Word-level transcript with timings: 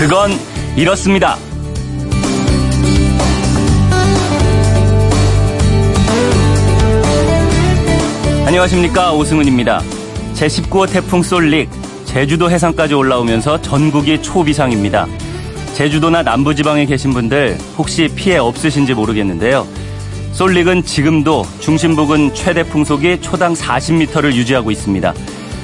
그건 0.00 0.30
이렇습니다. 0.78 1.36
안녕하십니까 8.46 9.12
오승훈입니다. 9.12 9.82
제19호 10.32 10.90
태풍 10.90 11.22
솔릭 11.22 11.68
제주도 12.06 12.50
해상까지 12.50 12.94
올라오면서 12.94 13.60
전국이 13.60 14.22
초비상입니다. 14.22 15.06
제주도나 15.74 16.22
남부지방에 16.22 16.86
계신 16.86 17.12
분들 17.12 17.58
혹시 17.76 18.08
피해 18.16 18.38
없으신지 18.38 18.94
모르겠는데요. 18.94 19.66
솔릭은 20.32 20.84
지금도 20.84 21.44
중심 21.60 21.94
부근 21.94 22.32
최대 22.32 22.62
풍속이 22.62 23.20
초당 23.20 23.52
40m를 23.52 24.32
유지하고 24.32 24.70
있습니다. 24.70 25.12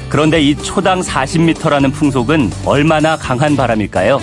그런데 0.09 0.41
이 0.41 0.56
초당 0.56 1.01
40m라는 1.01 1.92
풍속은 1.92 2.51
얼마나 2.64 3.16
강한 3.16 3.56
바람일까요? 3.56 4.20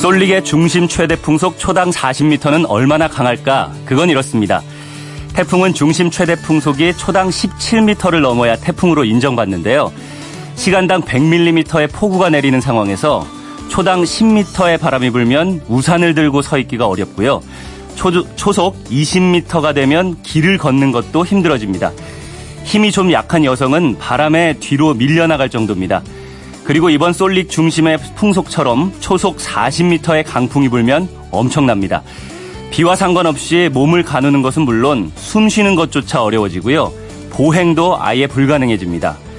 솔릭의 0.00 0.44
중심 0.44 0.88
최대 0.88 1.14
풍속 1.14 1.58
초당 1.58 1.90
40m는 1.90 2.64
얼마나 2.70 3.06
강할까? 3.06 3.70
그건 3.84 4.08
이렇습니다. 4.08 4.62
태풍은 5.34 5.74
중심 5.74 6.10
최대 6.10 6.36
풍속이 6.36 6.96
초당 6.96 7.28
17m를 7.28 8.20
넘어야 8.20 8.56
태풍으로 8.56 9.04
인정받는데요. 9.04 9.92
시간당 10.60 11.00
100mm의 11.00 11.90
폭우가 11.90 12.28
내리는 12.28 12.60
상황에서 12.60 13.26
초당 13.70 14.02
10m의 14.02 14.78
바람이 14.78 15.08
불면 15.08 15.62
우산을 15.68 16.14
들고 16.14 16.42
서 16.42 16.58
있기가 16.58 16.86
어렵고요. 16.86 17.40
초, 17.94 18.10
초속 18.36 18.76
20m가 18.84 19.74
되면 19.74 20.20
길을 20.22 20.58
걷는 20.58 20.92
것도 20.92 21.24
힘들어집니다. 21.24 21.92
힘이 22.64 22.92
좀 22.92 23.10
약한 23.10 23.46
여성은 23.46 23.96
바람에 23.96 24.58
뒤로 24.60 24.92
밀려나갈 24.92 25.48
정도입니다. 25.48 26.02
그리고 26.64 26.90
이번 26.90 27.14
솔릭 27.14 27.48
중심의 27.48 27.96
풍속처럼 28.16 28.92
초속 29.00 29.38
40m의 29.38 30.24
강풍이 30.26 30.68
불면 30.68 31.08
엄청납니다. 31.30 32.02
비와 32.70 32.96
상관없이 32.96 33.70
몸을 33.72 34.02
가누는 34.02 34.42
것은 34.42 34.66
물론 34.66 35.10
숨 35.14 35.48
쉬는 35.48 35.74
것조차 35.74 36.22
어려워지고요. 36.22 36.92
보행도 37.30 37.96
아예 37.98 38.26
불가능해집니다. 38.26 39.29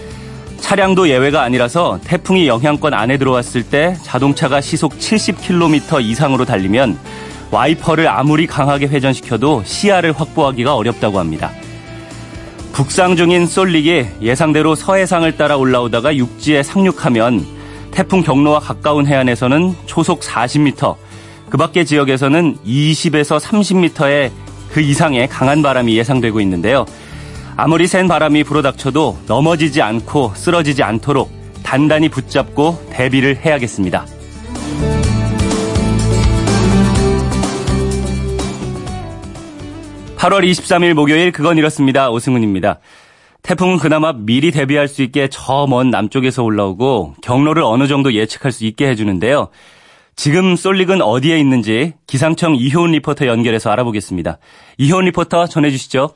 차량도 0.61 1.09
예외가 1.09 1.41
아니라서 1.41 1.99
태풍이 2.05 2.47
영향권 2.47 2.93
안에 2.93 3.17
들어왔을 3.17 3.63
때 3.63 3.97
자동차가 4.03 4.61
시속 4.61 4.93
70km 4.97 6.01
이상으로 6.01 6.45
달리면 6.45 6.97
와이퍼를 7.49 8.07
아무리 8.07 8.47
강하게 8.47 8.87
회전시켜도 8.87 9.63
시야를 9.65 10.13
확보하기가 10.13 10.73
어렵다고 10.73 11.19
합니다. 11.19 11.51
북상 12.71 13.17
중인 13.17 13.47
솔릭이 13.47 14.05
예상대로 14.21 14.75
서해상을 14.75 15.29
따라 15.35 15.57
올라오다가 15.57 16.15
육지에 16.15 16.63
상륙하면 16.63 17.45
태풍 17.91 18.21
경로와 18.21 18.59
가까운 18.59 19.05
해안에서는 19.05 19.75
초속 19.87 20.21
40m, 20.21 20.95
그 21.49 21.57
밖의 21.57 21.85
지역에서는 21.85 22.59
20에서 22.65 23.41
30m의 23.41 24.31
그 24.71 24.79
이상의 24.79 25.27
강한 25.27 25.61
바람이 25.61 25.97
예상되고 25.97 26.39
있는데요. 26.39 26.85
아무리 27.63 27.85
센 27.85 28.07
바람이 28.07 28.43
불어닥쳐도 28.43 29.19
넘어지지 29.27 29.83
않고 29.83 30.33
쓰러지지 30.33 30.81
않도록 30.81 31.31
단단히 31.61 32.09
붙잡고 32.09 32.87
대비를 32.89 33.35
해야겠습니다. 33.35 34.03
8월 40.17 40.43
23일 40.49 40.95
목요일 40.95 41.31
그건 41.31 41.59
이렇습니다. 41.59 42.09
오승훈입니다. 42.09 42.79
태풍은 43.43 43.77
그나마 43.77 44.11
미리 44.11 44.49
대비할 44.49 44.87
수 44.87 45.03
있게 45.03 45.27
저 45.27 45.67
먼 45.67 45.91
남쪽에서 45.91 46.41
올라오고 46.41 47.13
경로를 47.21 47.61
어느 47.61 47.85
정도 47.87 48.11
예측할 48.15 48.51
수 48.51 48.65
있게 48.65 48.87
해주는데요. 48.87 49.49
지금 50.15 50.55
솔릭은 50.55 51.03
어디에 51.03 51.39
있는지 51.39 51.93
기상청 52.07 52.55
이효은 52.55 52.91
리포터 52.93 53.27
연결해서 53.27 53.69
알아보겠습니다. 53.69 54.39
이효은 54.79 55.05
리포터 55.05 55.45
전해주시죠. 55.45 56.15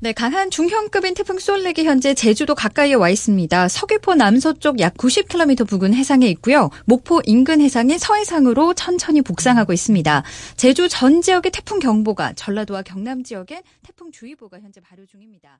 네, 0.00 0.12
강한 0.12 0.48
중형급인 0.48 1.14
태풍 1.14 1.40
솔릭이 1.40 1.84
현재 1.84 2.14
제주도 2.14 2.54
가까이에 2.54 2.94
와 2.94 3.10
있습니다. 3.10 3.66
서귀포 3.66 4.14
남서쪽 4.14 4.78
약 4.78 4.94
90km 4.94 5.66
부근 5.66 5.92
해상에 5.92 6.28
있고요. 6.28 6.70
목포 6.84 7.20
인근 7.24 7.60
해상의 7.60 7.98
서해상으로 7.98 8.74
천천히 8.74 9.22
북상하고 9.22 9.72
있습니다. 9.72 10.22
제주 10.56 10.88
전 10.88 11.20
지역에 11.20 11.50
태풍 11.50 11.80
경보가, 11.80 12.34
전라도와 12.34 12.82
경남 12.82 13.24
지역엔 13.24 13.62
태풍 13.82 14.12
주의보가 14.12 14.60
현재 14.60 14.80
발효 14.80 15.04
중입니다. 15.04 15.58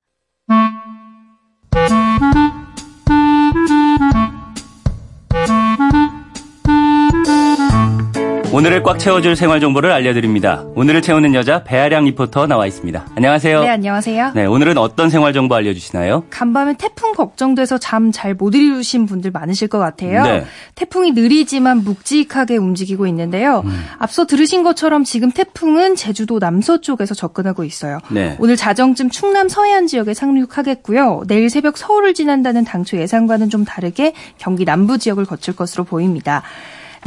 오늘을 8.51 8.83
꽉 8.83 8.99
채워줄 8.99 9.37
생활 9.37 9.61
정보를 9.61 9.93
알려드립니다. 9.93 10.65
오늘을 10.75 11.03
채우는 11.03 11.35
여자 11.35 11.63
배아량 11.65 12.05
리포터 12.07 12.47
나와 12.47 12.67
있습니다. 12.67 13.07
안녕하세요. 13.15 13.61
네, 13.61 13.69
안녕하세요. 13.69 14.33
네, 14.35 14.47
오늘은 14.47 14.79
어떤 14.79 15.11
생활 15.11 15.35
정보 15.35 15.55
알려주시나요? 15.55 16.25
간밤에 16.31 16.75
태풍 16.79 17.13
걱정돼서 17.13 17.77
잠 17.77 18.11
잘 18.11 18.35
못 18.35 18.55
이루신 18.55 19.05
분들 19.07 19.33
많으실 19.33 19.69
것 19.69 19.79
같아요. 19.79 20.23
네. 20.23 20.45
태풍이 20.77 21.13
느리지만 21.13 21.85
묵직하게 21.85 22.57
움직이고 22.57 23.07
있는데요. 23.09 23.63
음. 23.67 23.85
앞서 23.99 24.25
들으신 24.27 24.63
것처럼 24.63 25.05
지금 25.05 25.31
태풍은 25.31 25.95
제주도 25.95 26.39
남서쪽에서 26.39 27.15
접근하고 27.15 27.65
있어요. 27.65 27.99
네. 28.09 28.37
오늘 28.41 28.57
자정쯤 28.57 29.11
충남 29.11 29.49
서해안 29.51 29.87
지역에 29.87 30.15
상륙하겠고요. 30.15 31.25
내일 31.29 31.51
새벽 31.51 31.77
서울을 31.77 32.15
지난다는 32.15 32.65
당초 32.65 32.97
예상과는 32.97 33.51
좀 33.51 33.65
다르게 33.67 34.15
경기 34.39 34.65
남부 34.65 34.97
지역을 34.97 35.27
거칠 35.27 35.55
것으로 35.55 35.85
보입니다. 35.85 36.43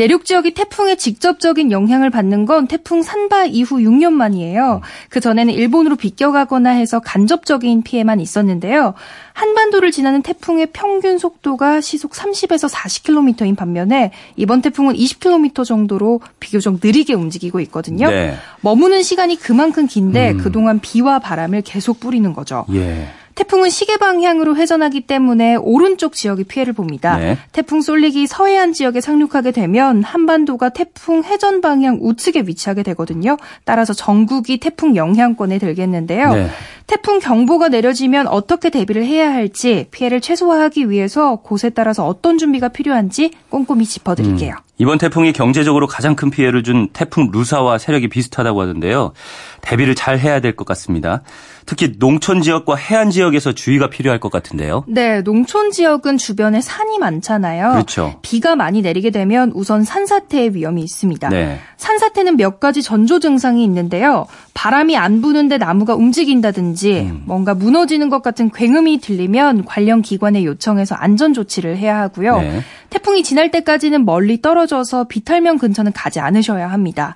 내륙 0.01 0.25
지역이 0.25 0.56
태풍의 0.56 0.97
직접적인 0.97 1.72
영향을 1.72 2.09
받는 2.09 2.47
건 2.47 2.66
태풍 2.66 3.03
산바 3.03 3.45
이후 3.45 3.78
6년 3.78 4.13
만이에요. 4.13 4.81
그 5.09 5.19
전에는 5.19 5.53
일본으로 5.53 5.95
비껴가거나 5.95 6.72
해서 6.72 7.00
간접적인 7.00 7.84
피해만 7.84 8.19
있었는데요. 8.19 8.95
한반도를 9.34 9.91
지나는 9.91 10.23
태풍의 10.23 10.69
평균 10.73 11.19
속도가 11.19 11.81
시속 11.81 12.13
30에서 12.13 12.67
40km인 12.67 13.56
반면에 13.56 14.11
이번 14.38 14.63
태풍은 14.63 14.95
20km 14.95 15.66
정도로 15.66 16.22
비교적 16.40 16.79
느리게 16.84 17.13
움직이고 17.13 17.59
있거든요. 17.59 18.09
네. 18.09 18.35
머무는 18.61 19.03
시간이 19.03 19.35
그만큼 19.35 19.85
긴데 19.85 20.31
음. 20.31 20.38
그동안 20.40 20.79
비와 20.79 21.19
바람을 21.19 21.61
계속 21.61 22.00
뿌리는 22.00 22.34
거죠. 22.34 22.66
예. 22.73 23.07
태풍은 23.35 23.69
시계 23.69 23.97
방향으로 23.97 24.55
회전하기 24.55 25.01
때문에 25.01 25.55
오른쪽 25.55 26.13
지역이 26.13 26.45
피해를 26.45 26.73
봅니다. 26.73 27.17
네. 27.17 27.37
태풍 27.51 27.81
쏠릭이 27.81 28.27
서해안 28.27 28.73
지역에 28.73 29.01
상륙하게 29.01 29.51
되면 29.51 30.03
한반도가 30.03 30.69
태풍 30.69 31.23
회전 31.23 31.61
방향 31.61 31.99
우측에 32.01 32.43
위치하게 32.45 32.83
되거든요. 32.83 33.37
따라서 33.65 33.93
전국이 33.93 34.59
태풍 34.59 34.95
영향권에 34.95 35.59
들겠는데요. 35.59 36.33
네. 36.33 36.47
태풍 36.87 37.19
경보가 37.19 37.69
내려지면 37.69 38.27
어떻게 38.27 38.69
대비를 38.69 39.05
해야 39.05 39.33
할지 39.33 39.87
피해를 39.91 40.21
최소화하기 40.21 40.89
위해서 40.89 41.37
곳에 41.37 41.69
따라서 41.69 42.05
어떤 42.05 42.37
준비가 42.37 42.67
필요한지 42.69 43.31
꼼꼼히 43.49 43.85
짚어드릴게요. 43.85 44.53
음, 44.53 44.71
이번 44.77 44.97
태풍이 44.97 45.31
경제적으로 45.31 45.87
가장 45.87 46.15
큰 46.15 46.29
피해를 46.31 46.63
준 46.63 46.89
태풍 46.91 47.29
루사와 47.31 47.77
세력이 47.77 48.07
비슷하다고 48.09 48.61
하던데요. 48.61 49.13
대비를 49.61 49.95
잘 49.95 50.17
해야 50.19 50.39
될 50.39 50.51
것 50.55 50.65
같습니다. 50.65 51.21
특히 51.65 51.93
농촌 51.97 52.41
지역과 52.41 52.75
해안 52.75 53.11
지역에서 53.11 53.53
주의가 53.53 53.89
필요할 53.89 54.19
것 54.19 54.31
같은데요. 54.31 54.83
네, 54.87 55.21
농촌 55.21 55.72
지역은 55.72 56.17
주변에 56.17 56.59
산이 56.59 56.97
많잖아요. 56.99 57.72
그렇죠. 57.73 58.16
비가 58.23 58.55
많이 58.55 58.81
내리게 58.81 59.11
되면 59.11 59.51
우선 59.53 59.84
산사태의 59.84 60.55
위험이 60.55 60.81
있습니다. 60.84 61.29
네. 61.29 61.59
산사태는 61.77 62.35
몇 62.37 62.59
가지 62.59 62.81
전조 62.81 63.19
증상이 63.19 63.63
있는데요. 63.63 64.25
바람이 64.55 64.97
안 64.97 65.22
부는데 65.22 65.57
나무가 65.57 65.95
움직인다든지 65.95 66.80
음. 66.89 67.23
뭔가 67.25 67.53
무너지는 67.53 68.09
것 68.09 68.22
같은 68.22 68.49
굉음이 68.49 68.99
들리면 68.99 69.66
관련 69.66 70.01
기관에 70.01 70.43
요청해서 70.43 70.95
안전 70.95 71.33
조치를 71.33 71.78
해야 71.78 71.99
하고요. 72.01 72.39
네. 72.39 72.61
태풍이 72.89 73.23
지날 73.23 73.51
때까지는 73.51 74.05
멀리 74.05 74.41
떨어져서 74.41 75.05
비탈면 75.05 75.57
근처는 75.57 75.91
가지 75.93 76.19
않으셔야 76.19 76.72
합니다. 76.72 77.16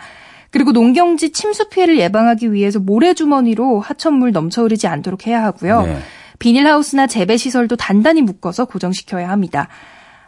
그리고 0.51 0.71
농경지 0.71 1.31
침수 1.31 1.69
피해를 1.69 1.99
예방하기 1.99 2.53
위해서 2.53 2.79
모래주머니로 2.79 3.81
하천물 3.81 4.31
넘쳐 4.31 4.63
흐르지 4.63 4.87
않도록 4.87 5.27
해야 5.27 5.43
하고요. 5.43 5.81
네. 5.81 5.97
비닐하우스나 6.39 7.07
재배시설도 7.07 7.75
단단히 7.75 8.21
묶어서 8.21 8.65
고정시켜야 8.65 9.29
합니다. 9.29 9.67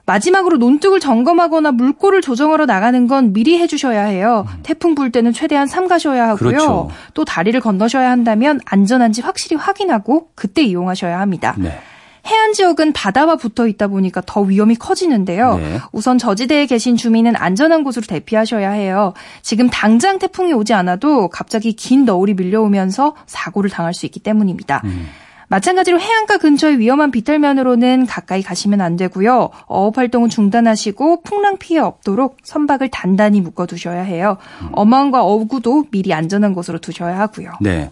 마지막으로 0.08 0.58
논둑을 0.58 1.02
점검하거나 1.02 1.74
물꼬를 1.74 2.22
조정하러 2.22 2.66
나가는 2.66 3.08
건 3.08 3.34
미리 3.34 3.60
해주셔야 3.60 4.06
해요. 4.06 4.48
태풍 4.64 4.96
불 4.96 5.12
때는 5.12 5.34
최대한 5.34 5.68
삼가셔야 5.68 6.30
하고요. 6.30 6.48
음. 6.50 6.52
그렇죠. 6.52 6.90
또 7.14 7.26
다리를 7.26 7.60
건너셔야 7.60 8.10
한다면 8.10 8.62
안전한지 8.66 9.22
확실히 9.22 9.58
확인하고 9.58 10.30
그때 10.34 10.64
이용하셔야 10.64 11.20
합니다. 11.20 11.56
네. 11.58 11.78
해안 12.26 12.54
지역은 12.54 12.94
바다와 12.94 13.36
붙어 13.36 13.68
있다 13.68 13.88
보니까 13.88 14.22
더 14.26 14.42
위험이 14.42 14.76
커지는데요. 14.76 15.58
네. 15.58 15.80
우선 15.92 16.18
저지대에 16.18 16.68
계신 16.68 16.96
주민은 16.96 17.36
안전한 17.36 17.84
곳으로 17.84 18.06
대피하셔야 18.06 18.72
해요. 18.72 19.14
지금 19.42 19.70
당장 19.70 20.20
태풍이 20.20 20.54
오지 20.54 20.74
않아도 20.74 21.28
갑자기 21.28 21.74
긴 21.74 22.06
너울이 22.06 22.34
밀려오면서 22.34 23.16
사고를 23.26 23.70
당할 23.70 23.94
수 23.94 24.06
있기 24.06 24.22
때문입니다. 24.22 24.82
음. 24.86 25.08
마찬가지로 25.50 26.00
해안가 26.00 26.38
근처의 26.38 26.80
위험한 26.80 27.12
비탈면으로는 27.12 28.06
가까이 28.06 28.42
가시면 28.44 28.82
안 28.82 28.98
되고요. 28.98 29.50
어업 29.68 29.98
활동은 29.98 30.30
중단하시고 30.30 31.22
풍랑 31.22 31.58
피해 31.58 31.80
없도록 31.80 32.38
선박을 32.44 32.90
단단히 32.90 33.40
묶어두셔야 33.42 34.02
해요. 34.02 34.38
음. 34.62 34.70
어망과 34.74 35.24
어구도 35.24 35.86
미리 35.92 36.14
안전한 36.14 36.54
곳으로 36.54 36.80
두셔야 36.80 37.18
하고요. 37.20 37.52
네. 37.62 37.90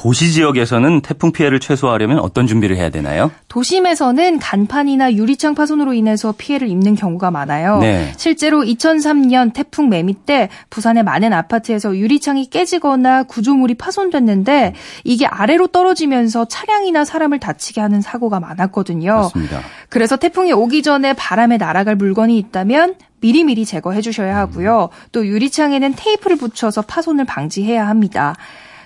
도시 0.00 0.30
지역에서는 0.30 1.00
태풍 1.00 1.32
피해를 1.32 1.58
최소화하려면 1.58 2.20
어떤 2.20 2.46
준비를 2.46 2.76
해야 2.76 2.88
되나요? 2.88 3.32
도심에서는 3.48 4.38
간판이나 4.38 5.14
유리창 5.14 5.56
파손으로 5.56 5.92
인해서 5.92 6.32
피해를 6.38 6.68
입는 6.68 6.94
경우가 6.94 7.32
많아요. 7.32 7.80
네. 7.80 8.12
실제로 8.16 8.62
2003년 8.62 9.52
태풍 9.52 9.88
매미 9.88 10.14
때 10.24 10.50
부산의 10.70 11.02
많은 11.02 11.32
아파트에서 11.32 11.96
유리창이 11.96 12.48
깨지거나 12.48 13.24
구조물이 13.24 13.74
파손됐는데 13.74 14.74
이게 15.02 15.26
아래로 15.26 15.66
떨어지면서 15.66 16.44
차량이나 16.44 17.04
사람을 17.04 17.40
다치게 17.40 17.80
하는 17.80 18.00
사고가 18.00 18.38
많았거든요. 18.38 19.12
맞습니다. 19.12 19.62
그래서 19.88 20.14
태풍이 20.14 20.52
오기 20.52 20.84
전에 20.84 21.12
바람에 21.14 21.56
날아갈 21.56 21.96
물건이 21.96 22.38
있다면 22.38 22.94
미리미리 23.20 23.64
제거해 23.64 24.00
주셔야 24.00 24.36
하고요. 24.36 24.90
또 25.10 25.26
유리창에는 25.26 25.94
테이프를 25.96 26.36
붙여서 26.36 26.82
파손을 26.82 27.24
방지해야 27.24 27.88
합니다. 27.88 28.36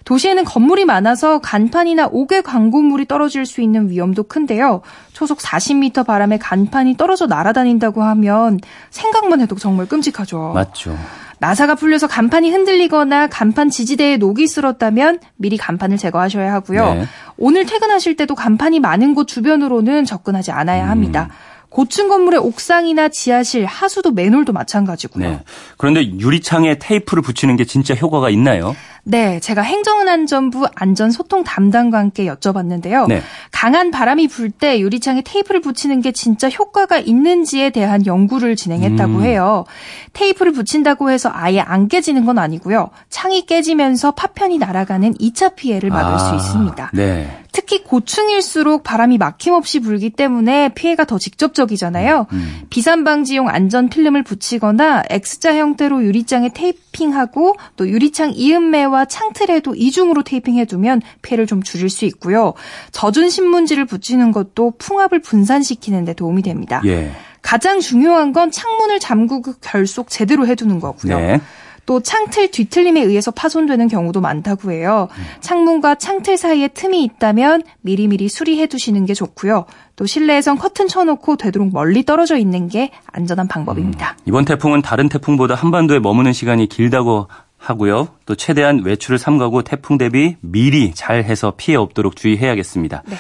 도시에는 0.05 0.45
건물이 0.45 0.85
많아서 0.85 1.39
간판이나 1.41 2.09
옥외 2.11 2.43
광고물이 2.43 3.07
떨어질 3.07 3.47
수 3.47 3.61
있는 3.61 3.91
위험도 3.91 4.25
큰데요. 4.25 4.83
초속 5.13 5.39
40m 5.39 6.07
바람에 6.07 6.39
간판이 6.39 6.97
떨어져 6.97 7.27
날아다닌다고 7.27 8.03
하면 8.03 8.59
생각만 8.91 9.41
해도 9.41 9.57
정말 9.57 9.87
끔찍하죠. 9.87 10.53
맞죠. 10.55 10.97
나사가 11.39 11.75
풀려서 11.75 12.07
간판이 12.07 12.53
흔들리거나 12.53 13.27
간판 13.27 13.69
지지대에 13.69 14.17
녹이 14.17 14.47
쓸었다면 14.47 15.19
미리 15.37 15.57
간판을 15.57 15.99
제거하셔야 15.99 16.53
하고요. 16.53 16.95
네. 16.95 17.05
오늘 17.37 17.67
퇴근하실 17.67 18.17
때도 18.17 18.37
간판이 18.37 18.79
많은 18.79 19.15
곳 19.15 19.27
주변으로는 19.27 20.05
접근하지 20.05 20.53
않아야 20.53 20.89
합니다. 20.89 21.29
음. 21.31 21.53
고층 21.73 22.09
건물의 22.09 22.39
옥상이나 22.39 23.09
지하실, 23.09 23.65
하수도 23.65 24.13
맨홀도 24.13 24.53
마찬가지고요. 24.53 25.29
네. 25.29 25.41
그런데 25.79 26.05
유리창에 26.05 26.77
테이프를 26.79 27.23
붙이는 27.23 27.57
게 27.57 27.65
진짜 27.65 27.95
효과가 27.95 28.31
있나요? 28.31 28.77
네, 29.05 29.41
제가 29.41 29.63
행정안전부 29.63 30.69
안전소통 30.75 31.43
담당과 31.43 31.99
함께 31.99 32.27
여쭤봤는데요. 32.27 33.09
네. 33.09 33.21
강한 33.51 33.91
바람이 33.91 34.29
불 34.29 34.53
때 34.53 34.79
유리창에 34.79 35.23
테이프를 35.25 35.61
붙이는 35.61 36.01
게 36.03 36.13
진짜 36.13 36.49
효과가 36.49 36.99
있는지에 36.99 37.71
대한 37.71 38.05
연구를 38.07 38.55
진행했다고 38.55 39.13
음. 39.15 39.23
해요. 39.25 39.65
테이프를 40.13 40.53
붙인다고 40.53 41.11
해서 41.11 41.31
아예 41.33 41.59
안 41.59 41.89
깨지는 41.89 42.25
건 42.27 42.39
아니고요. 42.39 42.91
창이 43.09 43.47
깨지면서 43.47 44.13
파편이 44.13 44.59
날아가는 44.59 45.15
2차 45.15 45.57
피해를 45.57 45.89
막을 45.91 46.15
아, 46.15 46.19
수 46.19 46.35
있습니다. 46.37 46.91
네. 46.93 47.39
특히 47.53 47.83
고층일수록 47.83 48.83
바람이 48.83 49.19
막힘없이 49.19 49.81
불기 49.81 50.11
때문에 50.11 50.71
피해가 50.71 51.05
더 51.05 51.19
직접적이잖아요. 51.19 52.27
음. 52.33 52.61
비산 52.71 53.05
방지용 53.05 53.49
안전 53.49 53.89
필름을 53.89 54.23
붙이거나 54.23 55.03
X자 55.11 55.57
형태로 55.57 56.03
유리창에 56.03 56.51
테이핑하고 56.55 57.57
또 57.77 57.89
유리창 57.89 58.33
이음매와 58.35 58.92
창틀에도 59.07 59.75
이중으로 59.75 60.23
테이핑해두면 60.23 61.03
피해를 61.23 61.47
좀 61.47 61.63
줄일 61.63 61.91
수 61.91 62.05
있고요. 62.07 62.55
젖은 62.93 63.31
신문지를 63.31 63.87
붙이는 63.87 64.33
것도 64.33 64.75
풍압을 64.79 65.21
분산시키는 65.21 66.05
데 66.05 66.15
도움이 66.15 66.43
됩니다. 66.43 66.83
예. 66.85 67.13
가장 67.43 67.81
중요한 67.81 68.33
건 68.33 68.51
창문을 68.51 69.01
잠그고 69.01 69.55
결속 69.61 70.09
제대로 70.09 70.47
해두는 70.47 70.81
거고요. 70.81 71.19
네. 71.19 71.41
또 71.85 72.01
창틀 72.01 72.51
뒤틀림에 72.51 73.03
의해서 73.03 73.31
파손되는 73.31 73.89
경우도 73.89 74.21
많다고 74.21 74.71
해요. 74.73 75.09
창문과 75.41 75.97
창틀 75.97 76.37
사이에 76.37 76.69
틈이 76.69 77.03
있다면 77.03 77.63
미리미리 77.81 78.29
수리해 78.29 78.67
두시는 78.67 79.05
게 79.05 79.15
좋고요. 79.15 79.67
또 79.97 80.07
실내에선 80.07 80.59
커튼 80.59 80.89
쳐놓고 80.89 81.37
되도록 81.37 81.73
멀리 81.73 82.05
떨어져 82.05 82.37
있는 82.37 82.69
게 82.69 82.91
안전한 83.07 83.49
방법입니다. 83.49 84.17
음, 84.19 84.23
이번 84.27 84.45
태풍은 84.45 84.83
다른 84.83 85.09
태풍보다 85.09 85.55
한반도에 85.55 85.99
머무는 85.99 86.33
시간이 86.33 86.69
길다고 86.69 87.27
하고요. 87.63 88.09
또 88.27 88.35
최대한 88.35 88.83
외출을 88.85 89.19
삼가고 89.19 89.63
태풍 89.63 89.97
대비 89.97 90.37
미리 90.41 90.93
잘 90.93 91.23
해서 91.25 91.55
피해 91.57 91.77
없도록 91.77 92.17
주의해야겠습니다. 92.17 93.03
네. 93.07 93.17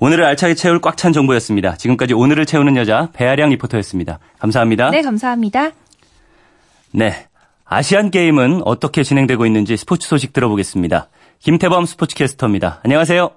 오늘을 0.00 0.24
알차게 0.24 0.54
채울 0.54 0.80
꽉 0.80 0.96
찬 0.96 1.12
정보였습니다. 1.12 1.76
지금까지 1.76 2.14
오늘을 2.14 2.46
채우는 2.46 2.76
여자 2.76 3.10
배아량 3.12 3.50
리포터였습니다. 3.50 4.18
감사합니다. 4.38 4.90
네, 4.90 5.02
감사합니다. 5.02 5.70
네. 6.92 7.26
아시안 7.66 8.10
게임은 8.10 8.62
어떻게 8.64 9.02
진행되고 9.02 9.46
있는지 9.46 9.76
스포츠 9.76 10.08
소식 10.08 10.32
들어보겠습니다. 10.32 11.08
김태범 11.40 11.86
스포츠캐스터입니다. 11.86 12.80
안녕하세요. 12.84 13.30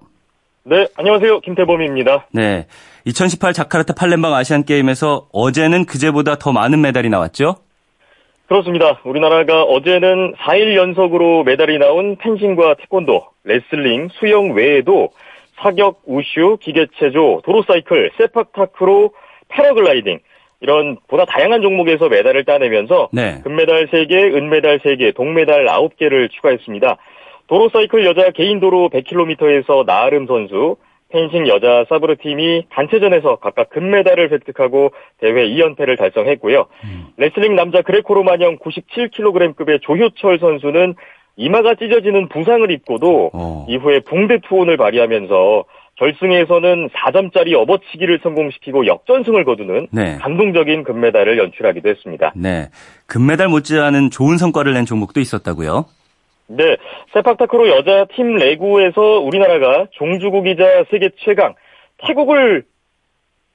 네, 0.63 0.87
안녕하세요. 0.95 1.41
김태범입니다. 1.41 2.27
네. 2.31 2.67
2018 3.05 3.53
자카르타 3.53 3.93
팔렘방 3.93 4.33
아시안 4.33 4.63
게임에서 4.65 5.27
어제는 5.31 5.85
그제보다 5.85 6.35
더 6.37 6.51
많은 6.51 6.81
메달이 6.81 7.09
나왔죠? 7.09 7.57
그렇습니다. 8.47 9.01
우리나라가 9.03 9.63
어제는 9.63 10.33
4일 10.35 10.75
연속으로 10.75 11.43
메달이 11.43 11.79
나온 11.79 12.15
펜싱과 12.15 12.75
태권도, 12.75 13.25
레슬링, 13.43 14.07
수영 14.13 14.51
외에도 14.51 15.09
사격, 15.57 16.01
우슈, 16.05 16.57
기계체조, 16.61 17.41
도로사이클, 17.43 18.11
세팍타크로, 18.17 19.11
패러글라이딩, 19.49 20.19
이런 20.61 20.97
보다 21.07 21.25
다양한 21.25 21.61
종목에서 21.61 22.07
메달을 22.07 22.45
따내면서 22.45 23.09
네. 23.11 23.41
금메달 23.43 23.87
3개, 23.87 24.13
은메달 24.33 24.79
3개, 24.79 25.13
동메달 25.13 25.65
9개를 25.65 26.31
추가했습니다. 26.31 26.97
도로사이클 27.47 28.05
여자 28.05 28.31
개인 28.31 28.59
도로 28.59 28.89
100km에서 28.89 29.85
나아름 29.85 30.25
선수, 30.25 30.77
펜싱 31.09 31.47
여자 31.47 31.85
사브르 31.89 32.17
팀이 32.17 32.65
단체전에서 32.69 33.37
각각 33.37 33.69
금메달을 33.69 34.31
획득하고 34.31 34.91
대회 35.19 35.47
2연패를 35.47 35.97
달성했고요. 35.97 36.65
음. 36.83 37.07
레슬링 37.17 37.55
남자 37.55 37.81
그레코로마냥 37.81 38.57
97kg급의 38.57 39.81
조효철 39.81 40.39
선수는 40.39 40.95
이마가 41.37 41.75
찢어지는 41.75 42.29
부상을 42.29 42.69
입고도 42.71 43.31
어. 43.33 43.65
이후에 43.69 44.01
붕대 44.01 44.39
투혼을 44.47 44.75
발휘하면서 44.75 45.65
결승에서는 45.97 46.89
4점짜리 46.89 47.53
업어치기를 47.53 48.19
성공시키고 48.21 48.85
역전승을 48.85 49.45
거두는 49.45 49.87
네. 49.91 50.17
감동적인 50.17 50.83
금메달을 50.83 51.37
연출하기도 51.37 51.89
했습니다. 51.89 52.33
네. 52.35 52.69
금메달 53.07 53.47
못지않은 53.47 54.11
좋은 54.11 54.37
성과를 54.37 54.73
낸 54.73 54.85
종목도 54.85 55.19
있었다고요? 55.19 55.85
네. 56.47 56.77
세팍타크로 57.13 57.69
여자 57.69 58.05
팀 58.15 58.35
레구에서 58.35 59.19
우리나라가 59.19 59.87
종주국이자 59.91 60.85
세계 60.89 61.09
최강 61.19 61.55
태국을 62.05 62.63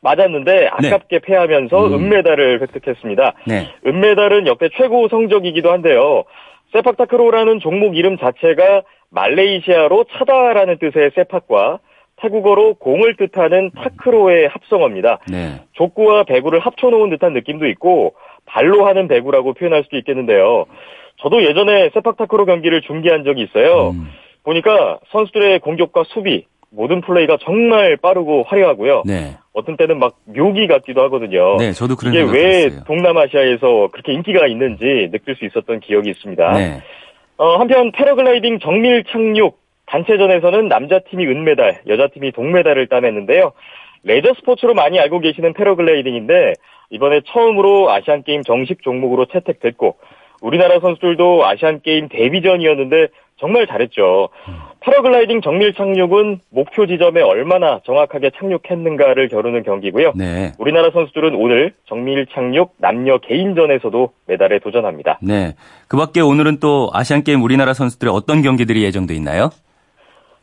맞았는데 0.00 0.66
아깝게 0.66 1.18
네. 1.18 1.26
패하면서 1.26 1.86
음. 1.86 1.94
은메달을 1.94 2.60
획득했습니다. 2.62 3.34
네. 3.46 3.68
은메달은 3.86 4.46
역대 4.46 4.68
최고 4.76 5.08
성적이기도 5.08 5.72
한데요. 5.72 6.24
세팍타크로라는 6.72 7.60
종목 7.60 7.96
이름 7.96 8.18
자체가 8.18 8.82
말레이시아로 9.10 10.04
차다라는 10.12 10.78
뜻의 10.78 11.12
세팍과 11.14 11.78
태국어로 12.16 12.74
공을 12.74 13.16
뜻하는 13.16 13.70
타크로의 13.74 14.48
합성어입니다. 14.48 15.18
네. 15.30 15.60
족구와 15.72 16.24
배구를 16.24 16.60
합쳐놓은 16.60 17.10
듯한 17.10 17.32
느낌도 17.32 17.66
있고 17.68 18.14
발로 18.46 18.86
하는 18.86 19.08
배구라고 19.08 19.54
표현할 19.54 19.84
수도 19.84 19.96
있겠는데요. 19.98 20.66
저도 21.22 21.44
예전에 21.44 21.90
세팍타크로 21.94 22.44
경기를 22.46 22.82
중계한 22.82 23.24
적이 23.24 23.42
있어요. 23.42 23.90
음. 23.90 24.08
보니까 24.44 24.98
선수들의 25.12 25.60
공격과 25.60 26.02
수비 26.08 26.46
모든 26.70 27.00
플레이가 27.00 27.36
정말 27.42 27.96
빠르고 27.96 28.44
화려하고요. 28.44 29.02
네. 29.06 29.36
어떤 29.52 29.76
때는 29.76 29.98
막 29.98 30.16
묘기 30.24 30.66
같기도 30.66 31.02
하거든요. 31.02 31.56
네, 31.58 31.72
저도 31.72 31.96
그런 31.96 32.14
이게 32.14 32.22
왜 32.22 32.60
들었어요. 32.62 32.84
동남아시아에서 32.84 33.88
그렇게 33.92 34.12
인기가 34.14 34.46
있는지 34.46 35.10
느낄 35.12 35.36
수 35.36 35.44
있었던 35.44 35.80
기억이 35.80 36.10
있습니다. 36.10 36.52
네. 36.52 36.80
어, 37.36 37.56
한편 37.56 37.92
패러글라이딩 37.92 38.58
정밀 38.60 39.04
착륙 39.04 39.60
단체전에서는 39.86 40.68
남자 40.68 41.00
팀이 41.00 41.26
은메달, 41.26 41.82
여자 41.88 42.08
팀이 42.08 42.32
동메달을 42.32 42.86
따냈는데요. 42.86 43.52
레저 44.04 44.32
스포츠로 44.38 44.74
많이 44.74 44.98
알고 44.98 45.20
계시는 45.20 45.52
패러글라이딩인데 45.52 46.54
이번에 46.90 47.20
처음으로 47.26 47.90
아시안 47.90 48.22
게임 48.22 48.42
정식 48.42 48.82
종목으로 48.82 49.26
채택됐고 49.26 49.96
우리나라 50.42 50.80
선수들도 50.80 51.46
아시안 51.46 51.80
게임 51.80 52.08
데뷔전이었는데 52.08 53.08
정말 53.38 53.66
잘했죠. 53.66 54.28
패러글라이딩 54.80 55.40
정밀 55.40 55.74
착륙은 55.74 56.40
목표 56.50 56.86
지점에 56.86 57.22
얼마나 57.22 57.80
정확하게 57.84 58.30
착륙했는가를 58.36 59.28
겨루는 59.28 59.62
경기고요. 59.62 60.12
네. 60.14 60.52
우리나라 60.58 60.90
선수들은 60.90 61.34
오늘 61.34 61.72
정밀 61.86 62.26
착륙 62.26 62.74
남녀 62.78 63.18
개인전에서도 63.18 64.10
메달에 64.26 64.58
도전합니다. 64.58 65.18
네. 65.22 65.54
그 65.88 65.96
밖에 65.96 66.20
오늘은 66.20 66.58
또 66.60 66.90
아시안 66.92 67.24
게임 67.24 67.42
우리나라 67.42 67.72
선수들의 67.72 68.12
어떤 68.12 68.42
경기들이 68.42 68.82
예정돼 68.84 69.14
있나요? 69.14 69.50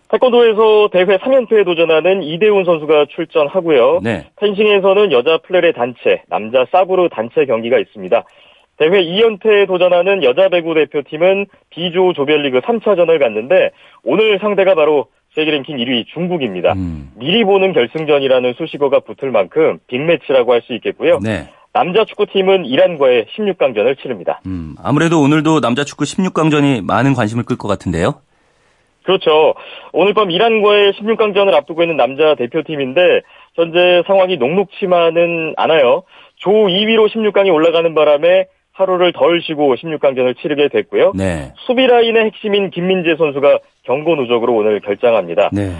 태권도에서 0.09 0.89
대회 0.91 1.05
3연패에 1.05 1.65
도전하는 1.65 2.23
이대훈 2.23 2.65
선수가 2.65 3.05
출전하고요. 3.09 3.99
네. 4.03 4.27
펜싱에서는 4.37 5.11
여자 5.11 5.37
플레레 5.37 5.71
단체, 5.73 6.23
남자 6.27 6.65
사브르 6.71 7.09
단체 7.09 7.45
경기가 7.45 7.77
있습니다. 7.77 8.23
대회 8.79 9.03
2연패에 9.03 9.67
도전하는 9.67 10.23
여자 10.23 10.47
배구 10.47 10.73
대표팀은 10.73 11.47
B조 11.69 12.13
조별리그 12.13 12.61
3차전을 12.61 13.19
갔는데 13.19 13.71
오늘 14.03 14.39
상대가 14.39 14.73
바로 14.73 15.07
세계 15.35 15.51
랭킹 15.51 15.77
1위 15.77 16.05
중국입니다. 16.07 16.73
음. 16.73 17.11
미리 17.15 17.43
보는 17.43 17.73
결승전이라는 17.73 18.53
수식어가 18.57 19.01
붙을 19.01 19.31
만큼 19.31 19.79
빅매치라고 19.87 20.53
할 20.53 20.61
수 20.61 20.73
있겠고요. 20.73 21.19
네. 21.21 21.49
남자 21.71 22.03
축구팀은 22.03 22.65
이란과의 22.65 23.27
16강전을 23.35 24.01
치릅니다. 24.01 24.41
음, 24.47 24.75
아무래도 24.83 25.21
오늘도 25.21 25.61
남자 25.61 25.83
축구 25.83 26.03
16강전이 26.03 26.83
많은 26.83 27.13
관심을 27.13 27.43
끌 27.45 27.57
것 27.57 27.67
같은데요. 27.67 28.15
그렇죠. 29.03 29.53
오늘 29.93 30.13
밤 30.13 30.31
이란과의 30.31 30.93
16강전을 30.93 31.53
앞두고 31.53 31.83
있는 31.83 31.95
남자 31.95 32.35
대표팀인데 32.35 33.21
현재 33.55 34.03
상황이 34.07 34.37
녹록치만은 34.37 35.53
않아요. 35.57 36.03
조 36.37 36.49
2위로 36.51 37.07
16강에 37.09 37.53
올라가는 37.53 37.93
바람에 37.93 38.47
하루를 38.79 39.11
덜 39.11 39.41
쉬고 39.41 39.75
16강전을 39.75 40.37
치르게 40.39 40.69
됐고요. 40.69 41.11
네. 41.15 41.51
수비 41.57 41.85
라인의 41.85 42.25
핵심인 42.25 42.69
김민재 42.69 43.15
선수가 43.17 43.59
경고 43.83 44.15
누적으로 44.15 44.55
오늘 44.55 44.79
결장합니다. 44.79 45.49
네. 45.51 45.71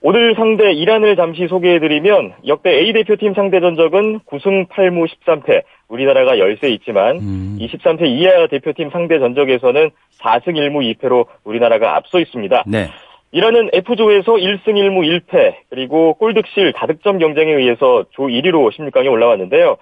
오늘 0.00 0.34
상대 0.36 0.72
이란을 0.72 1.16
잠시 1.16 1.48
소개해드리면 1.48 2.34
역대 2.46 2.70
A 2.70 2.92
대표팀 2.92 3.34
상대 3.34 3.60
전적은 3.60 4.20
9승 4.20 4.68
8무 4.68 5.08
13패, 5.08 5.62
우리나라가 5.88 6.38
열세 6.38 6.68
있지만 6.70 7.16
음. 7.16 7.56
이 7.58 7.68
13패 7.68 8.06
이하 8.06 8.46
대표팀 8.46 8.90
상대 8.90 9.18
전적에서는 9.18 9.90
4승 10.20 10.46
1무 10.54 10.96
2패로 10.98 11.26
우리나라가 11.44 11.96
앞서 11.96 12.20
있습니다. 12.20 12.64
네. 12.68 12.88
이란은 13.32 13.70
F조에서 13.72 14.32
1승 14.34 14.68
1무 14.68 15.04
1패, 15.04 15.54
그리고 15.68 16.14
골득실 16.14 16.72
다득점 16.72 17.18
경쟁에 17.18 17.52
의해서 17.52 18.04
조 18.12 18.22
1위로 18.24 18.72
16강에 18.72 19.10
올라왔는데요. 19.10 19.76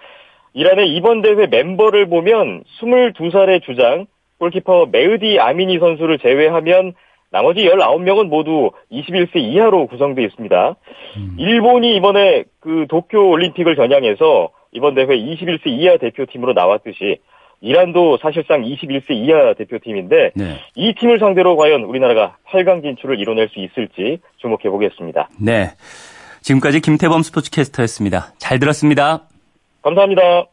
이란의 0.57 0.89
이번 0.97 1.21
대회 1.21 1.47
멤버를 1.47 2.09
보면 2.09 2.65
22살의 2.81 3.63
주장, 3.63 4.07
골키퍼 4.39 4.89
메으디 4.91 5.39
아미니 5.39 5.79
선수를 5.79 6.19
제외하면 6.19 6.95
나머지 7.31 7.61
19명은 7.61 8.29
모두 8.29 8.71
21세 8.91 9.37
이하로 9.37 9.87
구성되어 9.87 10.25
있습니다. 10.25 10.77
일본이 11.37 11.95
이번에 11.97 12.45
그 12.61 12.87
도쿄 12.89 13.29
올림픽을 13.29 13.77
겨냥해서 13.77 14.49
이번 14.73 14.95
대회 14.95 15.09
21세 15.09 15.67
이하 15.67 15.99
대표팀으로 15.99 16.55
나왔듯이 16.55 17.19
이란도 17.61 18.17
사실상 18.23 18.63
21세 18.63 19.11
이하 19.11 19.53
대표팀인데 19.55 20.31
네. 20.37 20.57
이 20.75 20.95
팀을 20.95 21.19
상대로 21.19 21.57
과연 21.57 21.83
우리나라가 21.83 22.37
8강 22.49 22.81
진출을 22.83 23.21
이뤄낼 23.21 23.51
수 23.51 23.61
있을지 23.61 24.21
주목해 24.39 24.71
보겠습니다. 24.71 25.29
네. 25.39 25.73
지금까지 26.41 26.81
김태범 26.81 27.23
스포츠캐스터였습니다. 27.23 28.33
잘 28.39 28.59
들었습니다. 28.59 29.26
감사합니다. 29.87 30.47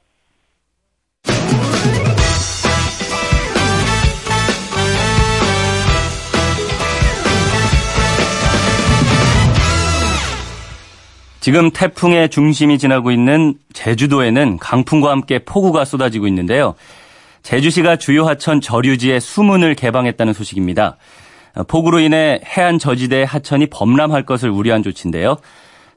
지금 11.40 11.72
태풍의 11.72 12.30
중심이 12.30 12.78
지나고 12.78 13.10
있는 13.10 13.56
제주도에는 13.74 14.60
강풍과 14.60 15.10
함께 15.10 15.40
폭우가 15.40 15.84
쏟아지고 15.84 16.28
있는데요. 16.28 16.76
제주시가 17.42 17.96
주요 17.96 18.26
하천 18.28 18.62
저류지에 18.62 19.20
수문을 19.20 19.74
개방했다는 19.74 20.34
소식입니다. 20.34 20.98
폭우로 21.68 22.00
인해 22.00 22.40
해안 22.46 22.78
저지대 22.78 23.24
하천이 23.24 23.66
범람할 23.72 24.28
것을 24.28 24.52
우려한 24.52 24.84
조치인데요. 24.84 25.38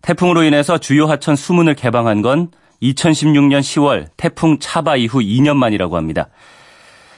태풍으로 0.00 0.43
인해서 0.43 0.78
주요 0.78 1.05
하천 1.05 1.37
수문을 1.37 1.75
개방한 1.75 2.23
건 2.23 2.50
2016년 2.83 3.61
10월 3.61 4.06
태풍 4.16 4.59
차바 4.59 4.97
이후 4.97 5.21
2년 5.21 5.56
만이라고 5.56 5.97
합니다. 5.97 6.28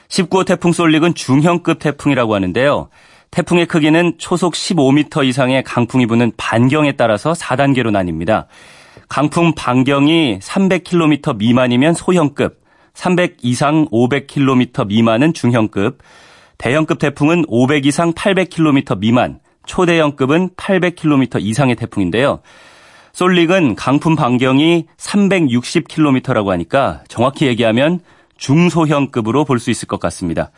19호 0.07 0.45
태풍 0.45 0.71
솔릭은 0.71 1.13
중형급 1.13 1.79
태풍이라고 1.79 2.35
하는데요. 2.35 2.89
태풍의 3.31 3.67
크기는 3.67 4.13
초속 4.17 4.53
15m 4.53 5.25
이상의 5.25 5.63
강풍이 5.63 6.07
부는 6.07 6.31
반경에 6.35 6.93
따라서 6.93 7.33
4단계로 7.33 7.91
나뉩니다. 7.91 8.47
강풍 9.07 9.53
반경이 9.55 10.39
300km 10.39 11.37
미만이면 11.37 11.93
소형급, 11.93 12.61
300 12.93 13.37
이상 13.43 13.85
500km 13.87 14.87
미만은 14.87 15.33
중형급, 15.33 15.99
대형급 16.57 16.99
태풍은 16.99 17.45
500 17.47 17.85
이상 17.85 18.13
800km 18.13 18.99
미만, 18.99 19.39
초대형급은 19.65 20.49
800km 20.57 21.41
이상의 21.41 21.75
태풍인데요. 21.75 22.41
솔릭은 23.19 23.75
강풍 23.75 24.15
반경이 24.15 24.85
360km라고 24.95 26.47
하니까 26.47 27.03
정확히 27.09 27.47
얘기하면 27.47 27.99
중소형급으로 28.37 29.43
볼 29.43 29.59
수 29.59 29.69
있을 29.71 29.89
것 29.89 29.99
같습니다. 29.99 30.51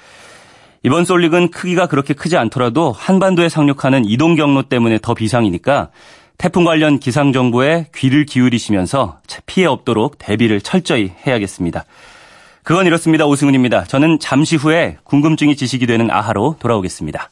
이번 0.83 1.03
솔릭은 1.03 1.49
크기가 1.49 1.87
그렇게 1.87 2.13
크지 2.13 2.37
않더라도 2.37 2.91
한반도에 2.91 3.49
상륙하는 3.49 4.05
이동 4.05 4.35
경로 4.35 4.61
때문에 4.61 4.99
더 5.01 5.15
비상이니까 5.15 5.89
태풍 6.37 6.63
관련 6.63 6.99
기상 6.99 7.33
정보에 7.33 7.87
귀를 7.95 8.27
기울이시면서 8.27 9.21
피해 9.47 9.65
없도록 9.65 10.19
대비를 10.19 10.61
철저히 10.61 11.11
해야겠습니다. 11.25 11.85
그건 12.61 12.85
이렇습니다. 12.85 13.25
오승훈입니다. 13.25 13.85
저는 13.85 14.19
잠시 14.19 14.55
후에 14.55 14.97
궁금증이 15.03 15.55
지식이 15.55 15.87
되는 15.87 16.11
아하로 16.11 16.57
돌아오겠습니다. 16.59 17.31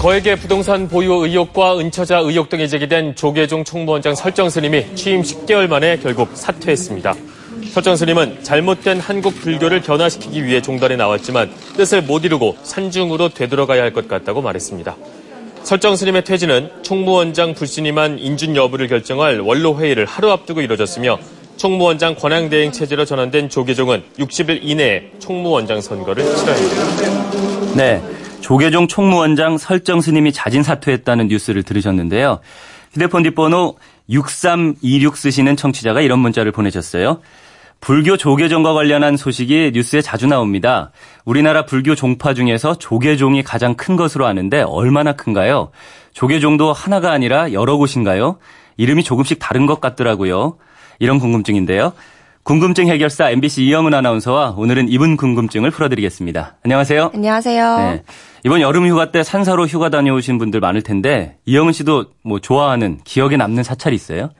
거액의 0.00 0.36
부동산 0.36 0.88
보유 0.88 1.12
의혹과 1.12 1.78
은처자 1.78 2.20
의혹 2.20 2.48
등이 2.48 2.70
제기된 2.70 3.16
조계종 3.16 3.64
총무원장 3.64 4.14
설정 4.14 4.48
스님이 4.48 4.94
취임 4.94 5.20
10개월 5.20 5.68
만에 5.68 5.98
결국 5.98 6.30
사퇴했습니다. 6.32 7.14
설정 7.70 7.96
스님은 7.96 8.42
잘못된 8.42 8.98
한국 8.98 9.38
불교를 9.38 9.82
변화시키기 9.82 10.46
위해 10.46 10.62
종단에 10.62 10.96
나왔지만 10.96 11.50
뜻을 11.76 12.00
못 12.02 12.24
이루고 12.24 12.56
산중으로 12.62 13.28
되돌아가야 13.28 13.82
할 13.82 13.92
것 13.92 14.08
같다고 14.08 14.40
말했습니다. 14.40 14.96
설정 15.64 15.94
스님의 15.96 16.24
퇴진은 16.24 16.70
총무원장 16.80 17.52
불신임한 17.52 18.20
인준 18.20 18.56
여부를 18.56 18.88
결정할 18.88 19.40
원로 19.40 19.76
회의를 19.78 20.06
하루 20.06 20.30
앞두고 20.30 20.62
이뤄졌으며 20.62 21.18
총무원장 21.58 22.14
권한대행 22.14 22.72
체제로 22.72 23.04
전환된 23.04 23.50
조계종은 23.50 24.02
60일 24.18 24.60
이내에 24.62 25.10
총무원장 25.18 25.82
선거를 25.82 26.24
치러야 26.24 26.56
합니다. 26.56 27.74
네. 27.76 28.02
조계종 28.40 28.88
총무원장 28.88 29.58
설정 29.58 30.00
스님이 30.00 30.32
자진 30.32 30.62
사퇴했다는 30.62 31.28
뉴스를 31.28 31.62
들으셨는데요. 31.62 32.40
휴대폰 32.92 33.22
뒷번호 33.22 33.76
6326 34.10 35.16
쓰시는 35.16 35.56
청취자가 35.56 36.00
이런 36.00 36.18
문자를 36.18 36.52
보내셨어요. 36.52 37.20
불교 37.80 38.16
조계종과 38.16 38.74
관련한 38.74 39.16
소식이 39.16 39.72
뉴스에 39.74 40.02
자주 40.02 40.26
나옵니다. 40.26 40.90
우리나라 41.24 41.64
불교 41.64 41.94
종파 41.94 42.34
중에서 42.34 42.76
조계종이 42.76 43.42
가장 43.42 43.74
큰 43.74 43.96
것으로 43.96 44.26
아는데 44.26 44.62
얼마나 44.62 45.12
큰가요? 45.12 45.70
조계종도 46.12 46.72
하나가 46.72 47.12
아니라 47.12 47.52
여러 47.52 47.76
곳인가요? 47.76 48.38
이름이 48.76 49.02
조금씩 49.02 49.38
다른 49.38 49.66
것 49.66 49.80
같더라고요. 49.80 50.58
이런 50.98 51.18
궁금증인데요. 51.18 51.92
궁금증 52.42 52.88
해결사 52.88 53.30
MBC 53.30 53.64
이영은 53.64 53.94
아나운서와 53.94 54.54
오늘은 54.56 54.88
이분 54.88 55.16
궁금증을 55.16 55.70
풀어드리겠습니다. 55.70 56.56
안녕하세요. 56.64 57.12
안녕하세요. 57.14 57.76
네. 57.78 58.02
이번 58.44 58.60
여름 58.60 58.86
휴가 58.86 59.10
때 59.12 59.22
산사로 59.22 59.66
휴가 59.66 59.90
다녀오신 59.90 60.38
분들 60.38 60.60
많을 60.60 60.82
텐데 60.82 61.36
이영은 61.46 61.72
씨도 61.72 62.06
뭐 62.22 62.38
좋아하는 62.38 63.00
기억에 63.04 63.36
남는 63.36 63.62
사찰이 63.62 63.94
있어요? 63.94 64.30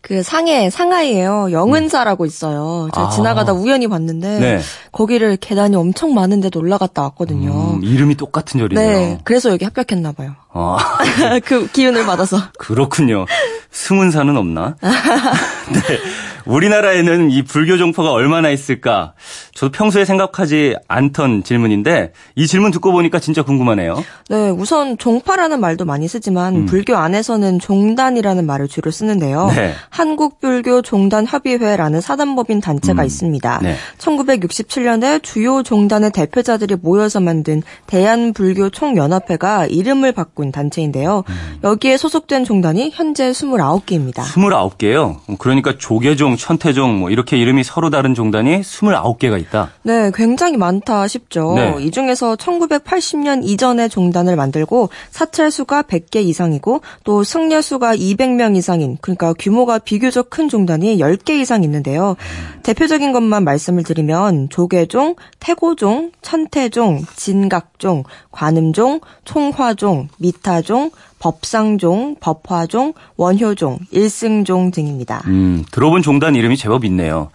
그 0.00 0.22
상해 0.22 0.68
상하이에요. 0.68 1.50
영은사라고 1.50 2.26
있어요. 2.26 2.90
제가 2.94 3.06
아. 3.06 3.10
지나가다 3.10 3.54
우연히 3.54 3.88
봤는데 3.88 4.38
네. 4.38 4.60
거기를 4.92 5.38
계단이 5.38 5.76
엄청 5.76 6.12
많은데도 6.12 6.60
올라갔다 6.60 7.00
왔거든요. 7.02 7.76
음, 7.76 7.82
이름이 7.82 8.16
똑같은 8.16 8.60
절이네요. 8.60 8.86
네, 8.86 9.18
그래서 9.24 9.50
여기 9.50 9.64
합격했나 9.64 10.12
봐요. 10.12 10.34
아, 10.52 10.78
그 11.46 11.68
기운을 11.68 12.04
받아서. 12.04 12.36
그렇군요. 12.58 13.24
승은사는 13.70 14.36
없나? 14.36 14.76
네. 14.82 15.98
우리나라에는 16.46 17.30
이 17.30 17.42
불교 17.42 17.76
종파가 17.76 18.12
얼마나 18.12 18.50
있을까? 18.50 19.14
저도 19.54 19.72
평소에 19.72 20.04
생각하지 20.04 20.76
않던 20.88 21.44
질문인데 21.44 22.12
이 22.34 22.46
질문 22.46 22.70
듣고 22.70 22.92
보니까 22.92 23.18
진짜 23.18 23.42
궁금하네요. 23.42 24.02
네, 24.28 24.50
우선 24.50 24.98
종파라는 24.98 25.60
말도 25.60 25.84
많이 25.84 26.08
쓰지만 26.08 26.56
음. 26.56 26.66
불교 26.66 26.96
안에서는 26.96 27.58
종단이라는 27.58 28.46
말을 28.46 28.68
주로 28.68 28.90
쓰는데요. 28.90 29.50
네. 29.54 29.72
한국불교 29.90 30.82
종단협의회라는 30.82 32.00
사단법인 32.00 32.60
단체가 32.60 33.02
음. 33.02 33.06
있습니다. 33.06 33.60
네. 33.62 33.76
1967년에 33.98 35.22
주요 35.22 35.62
종단의 35.62 36.10
대표자들이 36.12 36.76
모여서 36.80 37.20
만든 37.20 37.62
대한불교 37.86 38.70
총연합회가 38.70 39.66
이름을 39.66 40.12
바꾼 40.12 40.52
단체인데요. 40.52 41.24
음. 41.28 41.58
여기에 41.62 41.96
소속된 41.96 42.44
종단이 42.44 42.90
현재 42.92 43.30
29개입니다. 43.30 44.22
29개요. 44.22 45.18
그러니까 45.38 45.76
조계종, 45.78 46.33
천태종 46.36 46.98
뭐 46.98 47.10
이렇게 47.10 47.36
이름이 47.36 47.64
서로 47.64 47.90
다른 47.90 48.14
종단이 48.14 48.60
29개가 48.60 49.40
있다. 49.40 49.70
네, 49.82 50.10
굉장히 50.14 50.56
많다 50.56 51.06
싶죠. 51.08 51.54
네. 51.56 51.76
이 51.80 51.90
중에서 51.90 52.36
1980년 52.36 53.42
이전에 53.44 53.88
종단을 53.88 54.36
만들고 54.36 54.90
사찰 55.10 55.50
수가 55.50 55.82
100개 55.82 56.16
이상이고 56.24 56.80
또 57.04 57.24
승려 57.24 57.60
수가 57.60 57.96
200명 57.96 58.56
이상인 58.56 58.98
그러니까 59.00 59.32
규모가 59.38 59.78
비교적 59.78 60.30
큰 60.30 60.48
종단이 60.48 60.98
10개 60.98 61.30
이상 61.40 61.64
있는데요. 61.64 62.16
대표적인 62.62 63.12
것만 63.12 63.44
말씀을 63.44 63.82
드리면 63.82 64.48
조계종, 64.48 65.16
태고종, 65.40 66.12
천태종, 66.22 67.04
진각종, 67.16 68.04
관음종, 68.30 69.00
총화종, 69.24 70.08
미타종, 70.18 70.90
법상종, 71.24 72.16
법화종, 72.20 72.92
원효종, 73.16 73.78
일승종 73.90 74.72
등입니다. 74.72 75.22
음, 75.26 75.64
들어본 75.72 76.02
종단 76.02 76.36
이름이 76.36 76.58
제법 76.58 76.84
있네요. 76.84 77.30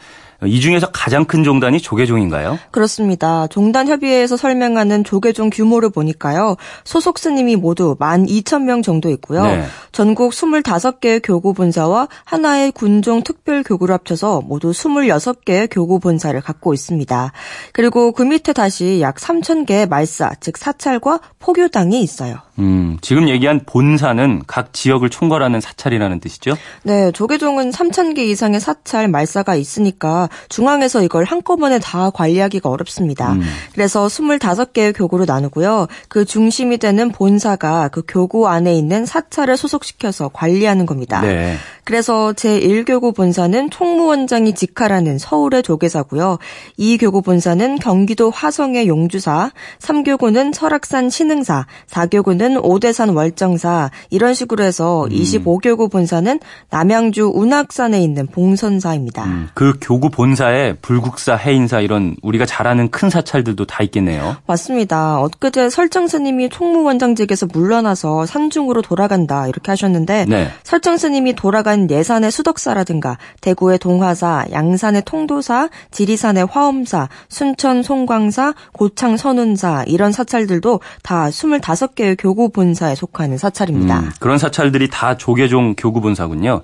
이 0.45 0.61
중에서 0.61 0.91
가장 0.91 1.25
큰 1.25 1.43
종단이 1.43 1.81
조계종인가요? 1.81 2.59
그렇습니다. 2.71 3.47
종단협의회에서 3.47 4.37
설명하는 4.37 5.03
조계종 5.03 5.49
규모를 5.49 5.89
보니까요. 5.89 6.55
소속 6.85 7.17
스님이 7.17 7.55
모두 7.55 7.95
12,000명 7.99 8.83
정도 8.83 9.09
있고요. 9.09 9.43
네. 9.43 9.65
전국 9.91 10.31
25개의 10.31 11.19
교구 11.21 11.53
본사와 11.53 12.07
하나의 12.23 12.71
군종 12.71 13.23
특별 13.23 13.63
교구를 13.63 13.93
합쳐서 13.95 14.41
모두 14.45 14.71
26개의 14.71 15.67
교구 15.69 15.99
본사를 15.99 16.39
갖고 16.39 16.73
있습니다. 16.73 17.31
그리고 17.73 18.13
그 18.13 18.21
밑에 18.21 18.53
다시 18.53 19.01
약 19.01 19.15
3,000개의 19.15 19.89
말사, 19.89 20.35
즉 20.39 20.57
사찰과 20.57 21.19
포교당이 21.39 22.01
있어요. 22.01 22.37
음, 22.59 22.97
지금 23.01 23.29
얘기한 23.29 23.61
본사는 23.65 24.43
각 24.47 24.73
지역을 24.73 25.09
총괄하는 25.09 25.61
사찰이라는 25.61 26.19
뜻이죠? 26.19 26.55
네, 26.83 27.11
조계종은 27.11 27.71
3,000개 27.71 28.19
이상의 28.19 28.59
사찰, 28.59 29.07
말사가 29.07 29.55
있으니까 29.55 30.29
중앙에서 30.49 31.01
이걸 31.03 31.23
한꺼번에 31.23 31.79
다 31.79 32.09
관리하기가 32.09 32.69
어렵습니다. 32.69 33.33
음. 33.33 33.41
그래서 33.73 34.07
25개의 34.07 34.95
교구로 34.95 35.25
나누고요. 35.25 35.87
그 36.07 36.25
중심이 36.25 36.77
되는 36.77 37.11
본사가 37.11 37.89
그 37.89 38.03
교구 38.07 38.47
안에 38.47 38.73
있는 38.75 39.05
사찰을 39.05 39.57
소속시켜서 39.57 40.29
관리하는 40.29 40.85
겁니다. 40.85 41.21
네. 41.21 41.55
그래서 41.89 42.33
제1교구 42.33 43.15
본사는 43.15 43.71
총무원장이 43.71 44.53
직할하는 44.53 45.17
서울의 45.17 45.63
조계사고요. 45.63 46.37
2교구 46.77 47.23
본사는 47.23 47.79
경기도 47.79 48.29
화성의 48.29 48.87
용주사, 48.87 49.51
3교구는 49.79 50.53
설악산 50.53 51.09
신흥사, 51.09 51.65
4교구는 51.89 52.48
오대산 52.57 53.09
월정사 53.09 53.91
이런 54.09 54.33
식으로 54.33 54.63
해서 54.63 55.05
음. 55.05 55.09
25교구 55.09 55.91
본사는 55.91 56.39
남양주 56.69 57.31
운악산에 57.33 58.01
있는 58.01 58.27
봉선사입니다. 58.27 59.25
음, 59.25 59.49
그 59.53 59.77
교구 59.81 60.09
본사에 60.09 60.73
불국사, 60.73 61.35
해인사 61.35 61.79
이런 61.81 62.15
우리가 62.21 62.45
잘 62.45 62.67
아는 62.67 62.89
큰 62.89 63.09
사찰들도 63.09 63.65
다 63.65 63.83
있겠네요. 63.83 64.37
맞습니다. 64.47 65.19
엊그제 65.21 65.69
설정 65.69 66.07
스님이 66.07 66.49
총무원장직에서 66.49 67.47
물러나서 67.51 68.25
산중으로 68.25 68.81
돌아간다 68.81 69.47
이렇게 69.47 69.71
하셨는데 69.71 70.25
네. 70.27 70.49
설정 70.63 70.97
스님이 70.97 71.35
돌아간 71.35 71.89
예산의 71.89 72.31
수덕사라든가 72.31 73.17
대구의 73.41 73.79
동화사, 73.79 74.45
양산의 74.51 75.03
통도사, 75.05 75.69
지리산의 75.91 76.45
화엄사, 76.45 77.09
순천 77.27 77.83
송광사, 77.83 78.53
고창 78.71 79.17
선운사 79.17 79.83
이런 79.87 80.11
사찰들도 80.11 80.79
다 81.03 81.29
25개의 81.29 82.15
교구 82.17 82.38
본사에 82.47 82.95
속하는 82.95 83.37
사찰입니다. 83.37 83.99
음, 83.99 84.11
그런 84.19 84.37
사찰들이 84.37 84.89
다 84.89 85.17
조계종 85.17 85.75
교구 85.77 85.99
본사군요. 85.99 86.61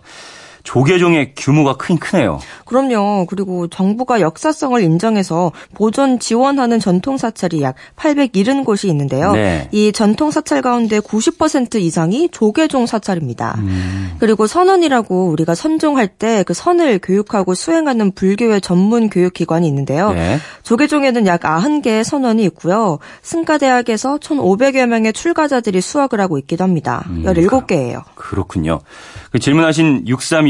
조계종의 0.65 1.33
규모가 1.35 1.77
크긴 1.77 1.97
크네요. 1.97 2.39
그럼요. 2.65 3.25
그리고 3.27 3.67
정부가 3.67 4.19
역사성을 4.19 4.81
인정해서 4.81 5.51
보존 5.73 6.19
지원하는 6.19 6.79
전통 6.79 7.17
사찰이 7.17 7.61
약 7.61 7.75
870곳이 7.95 8.89
있는데요. 8.89 9.31
네. 9.31 9.69
이 9.71 9.91
전통 9.93 10.31
사찰 10.31 10.61
가운데 10.61 10.99
90% 10.99 11.75
이상이 11.75 12.29
조계종 12.31 12.85
사찰입니다. 12.85 13.55
음. 13.59 14.15
그리고 14.19 14.47
선원이라고 14.47 15.29
우리가 15.29 15.55
선종할 15.55 16.07
때 16.07 16.35
그 16.43 16.53
선을 16.53 16.99
교육하고 16.99 17.53
수행하는 17.53 18.11
불교의 18.11 18.61
전문 18.61 19.09
교육 19.09 19.33
기관이 19.33 19.67
있는데요. 19.67 20.13
네. 20.13 20.39
조계종에는 20.63 21.27
약 21.27 21.41
90개의 21.41 22.03
선원이 22.03 22.43
있고요. 22.45 22.99
승가대학에서 23.21 24.17
1,500여 24.17 24.87
명의 24.87 25.13
출가자들이 25.13 25.81
수학을 25.81 26.19
하고 26.19 26.37
있기도 26.39 26.63
합니다. 26.63 27.03
음, 27.07 27.23
17개예요. 27.25 28.03
그렇군요. 28.15 28.79
그 29.31 29.39
질문하신 29.39 30.05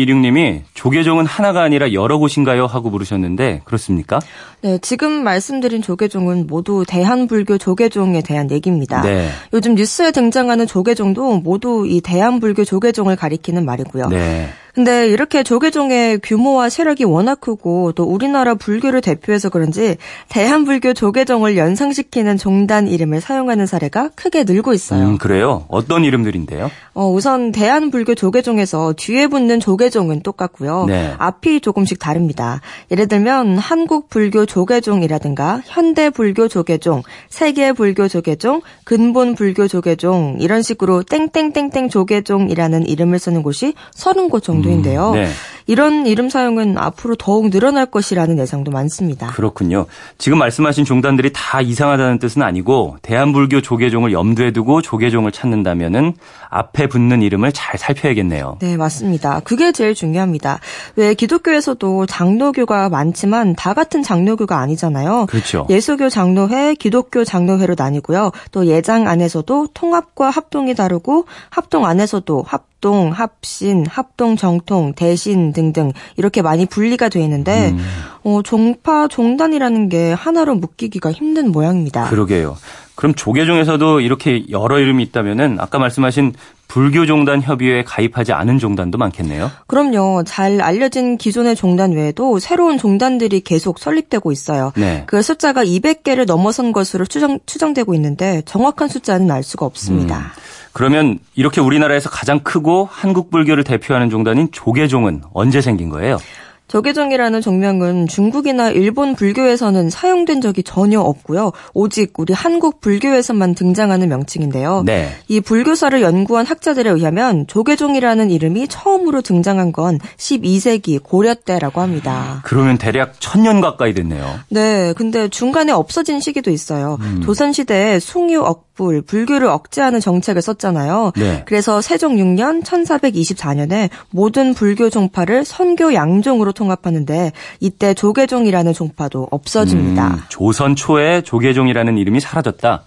6326님이 0.05 0.61
조계종은 0.73 1.25
하나가 1.25 1.63
아니라 1.63 1.93
여러 1.93 2.17
곳인가요? 2.17 2.65
하고 2.65 2.89
물으셨는데 2.89 3.61
그렇습니까? 3.65 4.19
네, 4.61 4.77
지금 4.79 5.23
말씀드린 5.23 5.81
조계종은 5.81 6.47
모두 6.47 6.83
대한불교 6.87 7.57
조계종에 7.57 8.21
대한 8.21 8.51
얘기입니다. 8.51 9.01
네. 9.01 9.29
요즘 9.53 9.75
뉴스에 9.75 10.11
등장하는 10.11 10.67
조계종도 10.67 11.39
모두 11.39 11.85
이 11.87 12.01
대한불교 12.01 12.65
조계종을 12.65 13.15
가리키는 13.15 13.65
말이고요. 13.65 14.07
네. 14.09 14.49
근데 14.75 15.07
이렇게 15.07 15.41
조계종의 15.41 16.19
규모와 16.21 16.67
세력이 16.67 17.05
워낙 17.05 17.39
크고 17.39 17.93
또 17.93 18.03
우리나라 18.03 18.55
불교를 18.55 18.99
대표해서 18.99 19.47
그런지 19.47 19.95
대한불교 20.27 20.93
조계종을 20.93 21.55
연상시키는 21.55 22.35
종단 22.35 22.89
이름을 22.89 23.21
사용하는 23.21 23.67
사례가 23.67 24.09
크게 24.15 24.43
늘고 24.43 24.73
있어요. 24.73 25.01
음, 25.07 25.17
그래요? 25.17 25.63
어떤 25.69 26.03
이름들인데요? 26.03 26.69
어, 26.93 27.09
우선 27.09 27.53
대한불교 27.53 28.15
조계종에서 28.15 28.95
뒤에 28.97 29.27
붙는 29.27 29.61
조계종은 29.61 30.23
똑같고요. 30.23 30.87
네. 30.87 31.13
앞이 31.19 31.61
조금씩 31.61 31.97
다릅니다. 31.97 32.59
예를 32.91 33.07
들면 33.07 33.57
한국불교 33.57 34.45
조계종이라든가 34.45 35.61
현대불교 35.63 36.49
조계종, 36.49 37.01
세계불교 37.29 38.09
조계종, 38.09 38.61
근본불교 38.83 39.69
조계종 39.69 40.35
이런 40.41 40.61
식으로 40.61 41.03
땡땡땡땡 41.03 41.87
조계종이라는 41.87 42.87
이름을 42.87 43.19
쓰는 43.19 43.41
곳이 43.41 43.73
30곳 43.95 44.43
정도 44.43 44.64
인데요. 44.71 45.11
음, 45.11 45.15
네. 45.15 45.29
이런 45.67 46.05
이름 46.05 46.29
사용은 46.29 46.77
앞으로 46.77 47.15
더욱 47.15 47.49
늘어날 47.49 47.85
것이라는 47.85 48.37
예상도 48.39 48.71
많습니다. 48.71 49.27
그렇군요. 49.27 49.85
지금 50.17 50.37
말씀하신 50.37 50.85
종단들이 50.85 51.31
다 51.33 51.61
이상하다는 51.61 52.19
뜻은 52.19 52.41
아니고 52.41 52.97
대한불교 53.01 53.61
조계종을 53.61 54.11
염두에 54.11 54.51
두고 54.51 54.81
조계종을 54.81 55.31
찾는다면은 55.31 56.13
앞에 56.49 56.87
붙는 56.87 57.21
이름을 57.21 57.51
잘 57.51 57.77
살펴야겠네요. 57.77 58.57
네, 58.61 58.77
맞습니다. 58.77 59.41
그게 59.41 59.71
제일 59.71 59.93
중요합니다. 59.93 60.59
왜 60.95 61.13
기독교에서도 61.13 62.05
장로교가 62.05 62.89
많지만 62.89 63.55
다 63.55 63.73
같은 63.73 64.03
장로교가 64.03 64.59
아니잖아요. 64.59 65.25
그렇죠. 65.27 65.65
예수교 65.69 66.09
장로회, 66.09 66.75
기독교 66.75 67.23
장로회로 67.23 67.75
나뉘고요. 67.77 68.31
또 68.51 68.67
예장 68.67 69.07
안에서도 69.07 69.69
통합과 69.73 70.29
합동이 70.29 70.75
다르고 70.75 71.25
합동 71.49 71.85
안에서도 71.85 72.43
합동, 72.47 73.11
합신, 73.11 73.85
합동 73.87 74.35
정통, 74.35 74.93
대신 74.93 75.51
등등 75.55 75.91
이렇게 76.17 76.43
많이 76.43 76.67
분리가 76.67 77.09
돼 77.09 77.19
있는데 77.23 77.71
음. 77.71 77.79
어, 78.23 78.43
종파, 78.43 79.07
종단이라는 79.07 79.89
게 79.89 80.13
하나로 80.13 80.53
묶이기가 80.55 81.11
힘든 81.11 81.51
모양입니다. 81.51 82.07
그러게요. 82.11 82.57
그럼 82.95 83.13
조계종에서도 83.13 83.99
이렇게 83.99 84.45
여러 84.49 84.79
이름이 84.79 85.03
있다면은 85.03 85.57
아까 85.59 85.79
말씀하신 85.79 86.33
불교종단 86.67 87.41
협의회에 87.41 87.83
가입하지 87.83 88.33
않은 88.33 88.57
종단도 88.57 88.97
많겠네요. 88.97 89.51
그럼요. 89.67 90.23
잘 90.25 90.61
알려진 90.61 91.17
기존의 91.17 91.55
종단 91.55 91.91
외에도 91.91 92.39
새로운 92.39 92.77
종단들이 92.77 93.41
계속 93.41 93.79
설립되고 93.79 94.31
있어요. 94.31 94.71
네. 94.75 95.03
그 95.05 95.21
숫자가 95.21 95.63
200개를 95.63 96.25
넘어선 96.25 96.71
것으로 96.71 97.05
추정, 97.05 97.39
추정되고 97.45 97.93
있는데 97.95 98.41
정확한 98.45 98.87
숫자는 98.87 99.29
알 99.29 99.43
수가 99.43 99.65
없습니다. 99.65 100.31
그러면 100.73 101.19
이렇게 101.35 101.61
우리나라에서 101.61 102.09
가장 102.09 102.39
크고 102.39 102.89
한국 102.91 103.29
불교를 103.29 103.63
대표하는 103.63 104.09
종단인 104.09 104.49
조계종은 104.51 105.21
언제 105.33 105.61
생긴 105.61 105.89
거예요? 105.89 106.17
조계종이라는 106.67 107.41
종명은 107.41 108.07
중국이나 108.07 108.69
일본 108.69 109.15
불교에서는 109.15 109.89
사용된 109.89 110.41
적이 110.41 110.63
전혀 110.63 110.99
없고요. 110.99 111.51
오직 111.73 112.13
우리 112.17 112.33
한국 112.33 112.81
불교에서만 112.81 113.53
등장하는 113.55 114.09
명칭인데요. 114.09 114.83
네. 114.85 115.09
이 115.27 115.41
불교사를 115.41 116.01
연구한 116.01 116.45
학자들에 116.45 116.89
의하면 116.89 117.45
조계종이라는 117.47 118.31
이름이 118.31 118.67
처음으로 118.67 119.21
등장한 119.21 119.71
건 119.71 119.99
12세기 120.17 121.01
고려 121.01 121.35
때라고 121.35 121.81
합니다. 121.81 122.41
그러면 122.43 122.77
대략 122.77 123.19
천년 123.19 123.61
가까이 123.61 123.93
됐네요. 123.93 124.39
네, 124.49 124.93
근데 124.93 125.27
중간에 125.27 125.71
없어진 125.71 126.19
시기도 126.19 126.49
있어요. 126.49 126.97
음. 127.01 127.21
조선시대에 127.23 127.99
숭유 127.99 128.41
억 128.41 128.65
불, 128.75 129.01
불교를 129.01 129.47
억제하는 129.47 129.99
정책을 129.99 130.41
썼잖아요. 130.41 131.13
네. 131.15 131.43
그래서 131.45 131.81
세종 131.81 132.17
6년 132.17 132.63
1424년에 132.63 133.89
모든 134.11 134.53
불교 134.53 134.89
종파를 134.89 135.45
선교 135.45 135.93
양종으로 135.93 136.51
통합하는데 136.51 137.31
이때 137.61 137.93
조계종이라는 137.93 138.73
종파도 138.73 139.27
없어집니다. 139.31 140.07
음, 140.07 140.19
조선 140.29 140.75
초에 140.75 141.21
조계종이라는 141.21 141.97
이름이 141.97 142.19
사라졌다. 142.19 142.83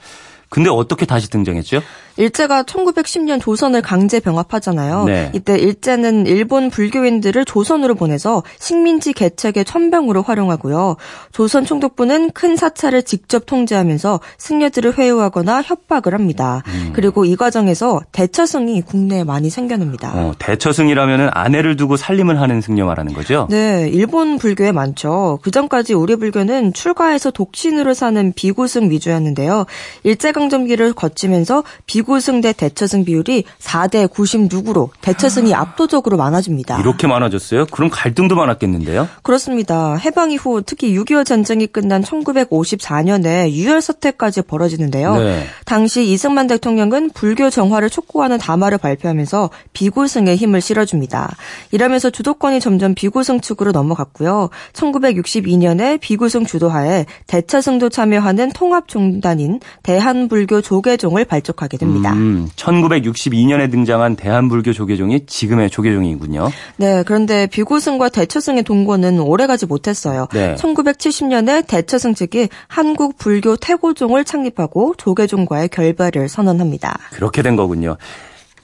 근데 0.50 0.70
어떻게 0.70 1.06
다시 1.06 1.28
등장했죠? 1.30 1.82
일제가 2.18 2.64
1910년 2.64 3.40
조선을 3.40 3.80
강제 3.80 4.20
병합하잖아요. 4.20 5.04
네. 5.04 5.30
이때 5.32 5.56
일제는 5.56 6.26
일본 6.26 6.68
불교인들을 6.68 7.44
조선으로 7.44 7.94
보내서 7.94 8.42
식민지 8.58 9.12
개척의 9.12 9.64
천병으로 9.64 10.22
활용하고요. 10.22 10.96
조선 11.32 11.64
총독부는 11.64 12.32
큰 12.32 12.56
사찰을 12.56 13.04
직접 13.04 13.46
통제하면서 13.46 14.20
승려들을 14.36 14.98
회유하거나 14.98 15.62
협박을 15.62 16.12
합니다. 16.12 16.62
음. 16.66 16.90
그리고 16.92 17.24
이 17.24 17.36
과정에서 17.36 18.00
대처승이 18.12 18.82
국내에 18.82 19.22
많이 19.22 19.48
생겨납니다. 19.48 20.12
어, 20.14 20.34
대처승이라면 20.38 21.30
아내를 21.32 21.76
두고 21.76 21.96
살림을 21.96 22.40
하는 22.40 22.60
승려 22.60 22.84
말하는 22.84 23.12
거죠? 23.14 23.46
네, 23.48 23.88
일본 23.92 24.38
불교에 24.38 24.72
많죠. 24.72 25.38
그 25.42 25.52
전까지 25.52 25.94
우리 25.94 26.16
불교는 26.16 26.72
출가해서 26.72 27.30
독신으로 27.30 27.94
사는 27.94 28.32
비구승 28.32 28.90
위주였는데요. 28.90 29.66
일제강점기를 30.02 30.94
거치면서 30.94 31.62
비구 31.86 32.07
승 32.16 32.38
대 32.40 32.52
대처승 32.52 33.04
비율이 33.04 33.44
4대 33.58 34.06
96으로 34.08 34.90
대처승이 35.00 35.54
압도적으로 35.54 36.16
많아집니다. 36.16 36.78
이렇게 36.80 37.06
많아졌어요? 37.08 37.66
그럼 37.66 37.90
갈등도 37.90 38.36
많았겠는데요? 38.36 39.08
그렇습니다. 39.22 39.96
해방 39.96 40.30
이후 40.30 40.62
특히 40.64 40.94
6.25 40.96 41.26
전쟁이 41.26 41.66
끝난 41.66 42.02
1954년에 42.02 43.50
유혈 43.50 43.80
사태까지 43.80 44.42
벌어지는데요. 44.42 45.16
네. 45.16 45.46
당시 45.64 46.04
이승만 46.12 46.46
대통령은 46.46 47.10
불교 47.10 47.50
정화를 47.50 47.90
촉구하는 47.90 48.38
담화를 48.38 48.78
발표하면서 48.78 49.50
비구승에 49.72 50.36
힘을 50.36 50.60
실어줍니다. 50.60 51.34
이러면서 51.72 52.10
주도권이 52.10 52.60
점점 52.60 52.94
비구승 52.94 53.40
측으로 53.40 53.72
넘어갔고요. 53.72 54.50
1962년에 54.74 55.98
비구승 56.00 56.46
주도하에 56.46 57.06
대차승도 57.26 57.88
참여하는 57.88 58.50
통합종단인 58.52 59.60
대한불교 59.82 60.62
조계종을 60.62 61.24
발족하게 61.24 61.76
됩니다. 61.78 61.97
음, 62.06 62.48
1962년에 62.56 63.70
등장한 63.70 64.16
대한불교 64.16 64.72
조계종이 64.72 65.26
지금의 65.26 65.70
조계종이군요. 65.70 66.50
네, 66.76 67.02
그런데 67.06 67.46
비구승과 67.46 68.08
대처승의 68.08 68.62
동거는 68.64 69.20
오래가지 69.20 69.66
못했어요. 69.66 70.28
네. 70.32 70.54
1970년에 70.56 71.66
대처승 71.66 72.14
측이 72.14 72.48
한국 72.66 73.18
불교 73.18 73.56
태고종을 73.56 74.24
창립하고 74.24 74.94
조계종과의 74.96 75.68
결별을 75.68 76.28
선언합니다. 76.28 76.98
그렇게 77.12 77.42
된 77.42 77.56
거군요. 77.56 77.96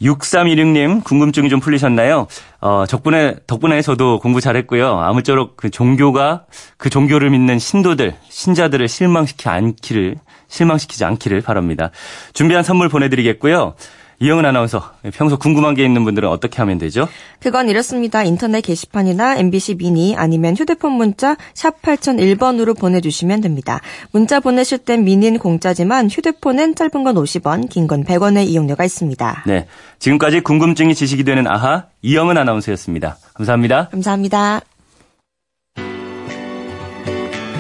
6316님 0.02 1.04
궁금증이 1.04 1.48
좀 1.48 1.60
풀리셨나요? 1.60 2.26
어, 2.60 2.84
덕분에 2.88 3.36
덕분에 3.46 3.80
저도 3.82 4.18
공부 4.18 4.40
잘했고요. 4.40 4.98
아무쪼록 4.98 5.56
그 5.56 5.70
종교가 5.70 6.44
그 6.76 6.90
종교를 6.90 7.30
믿는 7.30 7.58
신도들, 7.58 8.14
신자들을 8.28 8.88
실망시키 8.88 9.48
않기를 9.48 10.16
실망시키지 10.58 11.04
않기를 11.04 11.40
바랍니다. 11.40 11.90
준비한 12.32 12.62
선물 12.62 12.88
보내드리겠고요. 12.88 13.74
이영은 14.20 14.46
아나운서, 14.46 14.92
평소 15.12 15.36
궁금한 15.36 15.74
게 15.74 15.84
있는 15.84 16.04
분들은 16.04 16.28
어떻게 16.28 16.58
하면 16.58 16.78
되죠? 16.78 17.08
그건 17.40 17.68
이렇습니다. 17.68 18.22
인터넷 18.22 18.60
게시판이나 18.60 19.36
MBC 19.38 19.74
미니 19.74 20.14
아니면 20.16 20.54
휴대폰 20.56 20.92
문자 20.92 21.36
샵 21.52 21.82
8001번으로 21.82 22.78
보내주시면 22.78 23.40
됩니다. 23.40 23.80
문자 24.12 24.38
보내실 24.38 24.78
땐 24.78 25.02
미니는 25.02 25.40
공짜지만 25.40 26.08
휴대폰은 26.08 26.76
짧은 26.76 27.02
건 27.02 27.16
50원, 27.16 27.68
긴 27.68 27.88
건 27.88 28.04
100원의 28.04 28.46
이용료가 28.46 28.84
있습니다. 28.84 29.42
네. 29.48 29.66
지금까지 29.98 30.40
궁금증이 30.40 30.94
지식이 30.94 31.24
되는 31.24 31.48
아하, 31.48 31.86
이영은 32.02 32.38
아나운서였습니다. 32.38 33.16
감사합니다. 33.34 33.88
감사합니다. 33.90 34.60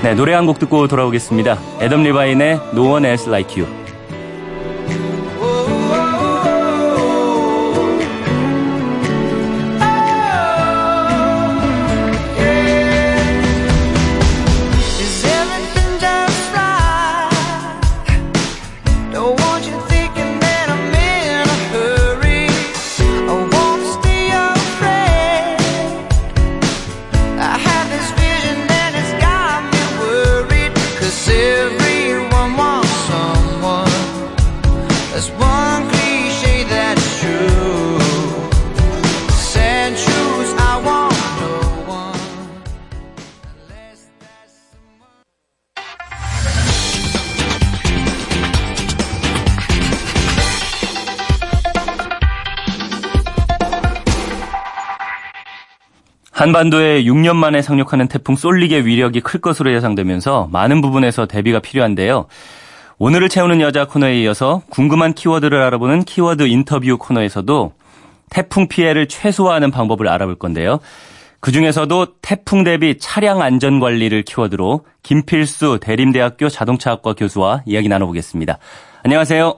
네, 0.04 0.12
노래 0.14 0.34
한 0.34 0.44
곡 0.46 0.58
듣고 0.58 0.86
돌아오겠습니다. 0.86 1.58
애덤 1.80 2.02
리바인의 2.02 2.60
No 2.74 2.92
One 2.92 3.06
Else 3.08 3.26
Like 3.26 3.62
You. 3.62 3.83
한반도에 56.44 57.04
6년 57.04 57.36
만에 57.36 57.62
상륙하는 57.62 58.06
태풍 58.06 58.36
쏠릭의 58.36 58.84
위력이 58.84 59.22
클 59.22 59.40
것으로 59.40 59.72
예상되면서 59.72 60.50
많은 60.52 60.82
부분에서 60.82 61.24
대비가 61.24 61.58
필요한데요. 61.58 62.26
오늘을 62.98 63.30
채우는 63.30 63.62
여자 63.62 63.86
코너에 63.86 64.20
이어서 64.20 64.60
궁금한 64.68 65.14
키워드를 65.14 65.62
알아보는 65.62 66.04
키워드 66.04 66.42
인터뷰 66.46 66.98
코너에서도 66.98 67.72
태풍 68.28 68.68
피해를 68.68 69.08
최소화하는 69.08 69.70
방법을 69.70 70.06
알아볼 70.06 70.34
건데요. 70.34 70.80
그 71.40 71.50
중에서도 71.50 72.08
태풍 72.20 72.62
대비 72.62 72.98
차량 72.98 73.40
안전 73.40 73.80
관리를 73.80 74.22
키워드로 74.22 74.84
김필수 75.02 75.78
대림대학교 75.80 76.50
자동차학과 76.50 77.14
교수와 77.14 77.62
이야기 77.64 77.88
나눠보겠습니다. 77.88 78.58
안녕하세요. 79.02 79.54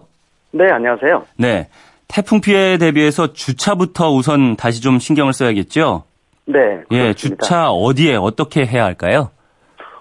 네, 0.53 0.71
안녕하세요. 0.71 1.25
네. 1.37 1.69
태풍 2.07 2.41
피해에 2.41 2.79
대비해서 2.79 3.33
주차부터 3.33 4.13
우선 4.13 4.55
다시 4.55 4.81
좀 4.81 5.01
신경을 5.01 5.33
써야겠죠? 5.33 6.05
네. 6.47 6.83
예. 6.93 7.13
주차 7.13 7.71
어디에 7.71 8.17
어떻게 8.17 8.65
해야 8.65 8.85
할까요? 8.85 9.31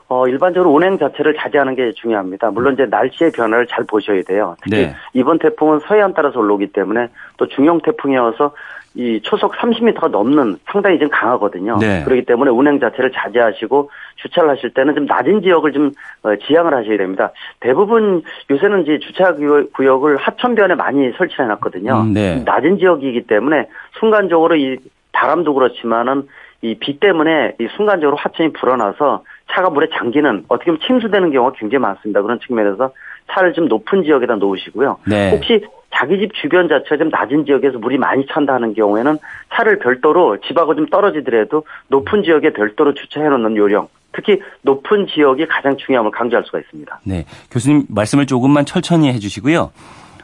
어, 0.07 0.27
일반적으로 0.27 0.71
운행 0.71 0.99
자체를 0.99 1.35
자제하는 1.35 1.75
게 1.75 1.91
중요합니다. 1.93 2.51
물론 2.51 2.75
이제 2.75 2.85
날씨의 2.85 3.31
변화를 3.31 3.65
잘 3.67 3.83
보셔야 3.85 4.21
돼요. 4.21 4.55
특히 4.63 4.85
네. 4.85 4.95
이번 5.13 5.39
태풍은 5.39 5.79
서해안 5.79 6.13
따라서 6.13 6.39
올라오기 6.39 6.67
때문에 6.67 7.07
또 7.37 7.47
중형 7.47 7.81
태풍이어서 7.81 8.53
이 8.97 9.19
초속 9.23 9.53
30m가 9.55 10.09
넘는 10.09 10.57
상당히 10.71 10.99
좀 10.99 11.09
강하거든요. 11.09 11.77
네. 11.79 12.03
그렇기 12.05 12.23
때문에 12.25 12.51
운행 12.51 12.79
자체를 12.79 13.11
자제하시고 13.11 13.89
주차를 14.17 14.51
하실 14.51 14.73
때는 14.73 14.93
좀 14.95 15.05
낮은 15.05 15.41
지역을 15.41 15.73
좀 15.73 15.91
어, 16.21 16.35
지향을 16.47 16.73
하셔야 16.73 16.97
됩니다. 16.97 17.31
대부분 17.59 18.21
요새는 18.49 18.83
이제 18.83 18.99
주차 18.99 19.33
구역- 19.33 19.73
구역을 19.73 20.17
하천변에 20.17 20.75
많이 20.75 21.11
설치해 21.17 21.45
놨거든요. 21.47 22.01
음, 22.01 22.13
네. 22.13 22.41
낮은 22.45 22.77
지역이기 22.77 23.23
때문에 23.27 23.67
순간적으로 23.99 24.55
이 24.55 24.77
바람도 25.15 25.53
그렇지만은 25.53 26.27
이 26.61 26.75
비 26.79 26.99
때문에 26.99 27.55
이 27.59 27.67
순간적으로 27.75 28.17
하천이 28.17 28.53
불어나서 28.53 29.23
차가 29.51 29.69
물에 29.69 29.87
잠기는 29.95 30.45
어떻게 30.47 30.71
보면 30.71 30.79
침수되는 30.85 31.31
경우가 31.31 31.53
굉장히 31.59 31.81
많습니다. 31.81 32.21
그런 32.21 32.39
측면에서 32.39 32.91
차를 33.31 33.53
좀 33.53 33.67
높은 33.67 34.03
지역에다 34.03 34.35
놓으시고요. 34.35 34.97
네. 35.07 35.31
혹시 35.31 35.63
자기 35.93 36.19
집 36.19 36.33
주변 36.33 36.67
자체가 36.67 36.97
좀 36.97 37.09
낮은 37.09 37.45
지역에서 37.45 37.77
물이 37.77 37.97
많이 37.97 38.25
찬다 38.27 38.53
하는 38.53 38.73
경우에는 38.73 39.17
차를 39.53 39.79
별도로 39.79 40.37
집하고 40.41 40.75
좀 40.75 40.87
떨어지더라도 40.87 41.63
높은 41.87 42.23
지역에 42.23 42.51
별도로 42.53 42.93
주차해 42.93 43.29
놓는 43.29 43.55
요령. 43.55 43.87
특히 44.13 44.39
높은 44.61 45.07
지역이 45.07 45.45
가장 45.47 45.77
중요함을 45.77 46.11
강조할 46.11 46.45
수가 46.45 46.59
있습니다. 46.59 46.99
네. 47.03 47.25
교수님 47.51 47.85
말씀을 47.89 48.25
조금만 48.25 48.65
천천히 48.65 49.09
해주시고요. 49.13 49.71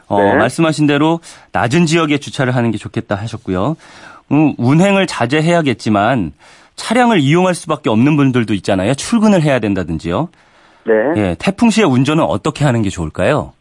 어, 0.08 0.20
네. 0.20 0.34
말씀하신 0.34 0.86
대로 0.86 1.20
낮은 1.52 1.86
지역에 1.86 2.18
주차를 2.18 2.54
하는 2.56 2.70
게 2.70 2.78
좋겠다 2.78 3.14
하셨고요. 3.14 3.76
음, 4.32 4.54
운행을 4.58 5.06
자제해야겠지만 5.06 6.32
차량을 6.76 7.18
이용할 7.20 7.54
수밖에 7.54 7.90
없는 7.90 8.16
분들도 8.16 8.54
있잖아요. 8.54 8.94
출근을 8.94 9.42
해야 9.42 9.58
된다든지요. 9.58 10.28
네. 10.84 10.92
예, 11.16 11.36
태풍 11.38 11.70
시의 11.70 11.86
운전은 11.86 12.24
어떻게 12.24 12.64
하는 12.64 12.82
게 12.82 12.88
좋을까요? 12.88 13.52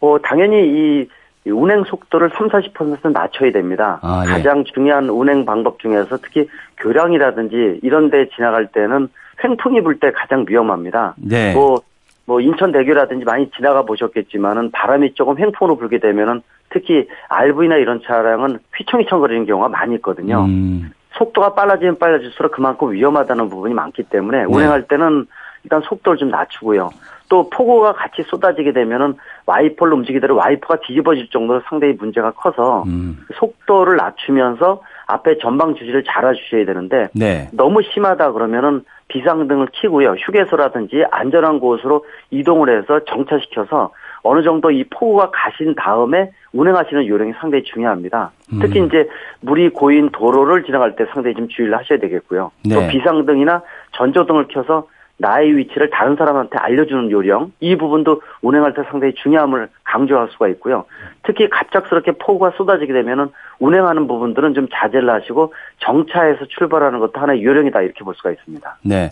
어, 0.00 0.16
당연히 0.22 0.56
이, 0.56 1.08
이 1.46 1.50
운행 1.50 1.84
속도를 1.84 2.30
3, 2.36 2.48
40% 2.48 3.12
낮춰야 3.12 3.52
됩니다. 3.52 4.00
아, 4.02 4.24
예. 4.26 4.30
가장 4.30 4.64
중요한 4.64 5.08
운행 5.10 5.44
방법 5.44 5.78
중에서 5.78 6.16
특히 6.16 6.48
교량이라든지 6.78 7.80
이런 7.82 8.10
데 8.10 8.28
지나갈 8.34 8.66
때는 8.66 9.08
횡풍이 9.42 9.82
불 9.82 10.00
때 10.00 10.10
가장 10.12 10.44
위험합니다. 10.48 11.14
네. 11.18 11.54
뭐, 11.54 11.80
뭐 12.26 12.40
인천대교라든지 12.40 13.24
많이 13.24 13.50
지나가 13.50 13.82
보셨겠지만은 13.82 14.70
바람이 14.70 15.14
조금 15.14 15.38
횡풍으로 15.38 15.76
불게 15.76 15.98
되면은 15.98 16.42
특히 16.70 17.06
RV나 17.28 17.76
이런 17.76 18.00
차량은 18.02 18.58
휘청휘청거리는 18.76 19.46
경우가 19.46 19.68
많이 19.68 19.94
있거든요. 19.96 20.44
음, 20.44 20.90
속도가 21.12 21.54
빨라지면 21.54 21.98
빨라질수록 21.98 22.52
그만큼 22.52 22.92
위험하다는 22.92 23.48
부분이 23.48 23.74
많기 23.74 24.02
네. 24.02 24.08
때문에 24.08 24.44
운행할 24.44 24.88
때는 24.88 25.26
일단 25.62 25.80
속도를 25.82 26.18
좀 26.18 26.30
낮추고요. 26.30 26.90
또 27.28 27.48
폭우가 27.48 27.92
같이 27.94 28.22
쏟아지게 28.22 28.72
되면은 28.72 29.14
와이퍼를 29.46 29.92
움직이대로 29.94 30.36
와이퍼가 30.36 30.80
뒤집어질 30.86 31.30
정도로 31.30 31.62
상당히 31.68 31.94
문제가 31.94 32.32
커서 32.32 32.82
음, 32.86 33.18
속도를 33.34 33.96
낮추면서 33.96 34.82
앞에 35.06 35.38
전방 35.38 35.74
주시를 35.74 36.04
잘 36.04 36.24
해 36.24 36.34
주셔야 36.34 36.64
되는데 36.64 37.08
네. 37.14 37.48
너무 37.52 37.82
심하다 37.82 38.32
그러면은 38.32 38.84
비상등을 39.08 39.68
켜고요. 39.72 40.12
휴게소라든지 40.12 41.04
안전한 41.10 41.60
곳으로 41.60 42.04
이동을 42.30 42.76
해서 42.76 43.00
정차시켜서 43.04 43.90
어느 44.22 44.42
정도 44.42 44.70
이 44.70 44.84
폭우가 44.84 45.30
가신 45.32 45.74
다음에 45.74 46.30
운행하시는 46.52 47.06
요령이 47.06 47.32
상당히 47.38 47.62
중요합니다. 47.64 48.32
특히 48.60 48.80
음. 48.80 48.86
이제 48.86 49.08
물이 49.40 49.70
고인 49.70 50.08
도로를 50.10 50.64
지나갈 50.64 50.96
때 50.96 51.04
상당히 51.12 51.34
좀 51.34 51.48
주의를 51.48 51.76
하셔야 51.76 51.98
되겠고요. 51.98 52.50
네. 52.64 52.74
또 52.74 52.88
비상등이나 52.88 53.62
전조등을 53.92 54.48
켜서 54.48 54.88
나의 55.16 55.56
위치를 55.56 55.90
다른 55.90 56.16
사람한테 56.16 56.58
알려주는 56.58 57.10
요령 57.10 57.52
이 57.60 57.76
부분도 57.76 58.22
운행할 58.42 58.74
때 58.74 58.82
상당히 58.90 59.14
중요함을 59.14 59.68
강조할 59.84 60.28
수가 60.32 60.48
있고요. 60.48 60.84
특히 61.22 61.48
갑작스럽게 61.48 62.12
폭우가 62.12 62.52
쏟아지게 62.56 62.92
되면은 62.92 63.28
운행하는 63.60 64.08
부분들은 64.08 64.54
좀 64.54 64.66
자제를 64.72 65.08
하시고 65.10 65.54
정차해서 65.78 66.46
출발하는 66.46 66.98
것도 66.98 67.20
하나의 67.20 67.44
요령이다 67.44 67.82
이렇게 67.82 68.02
볼 68.02 68.14
수가 68.16 68.32
있습니다. 68.32 68.78
네. 68.82 69.10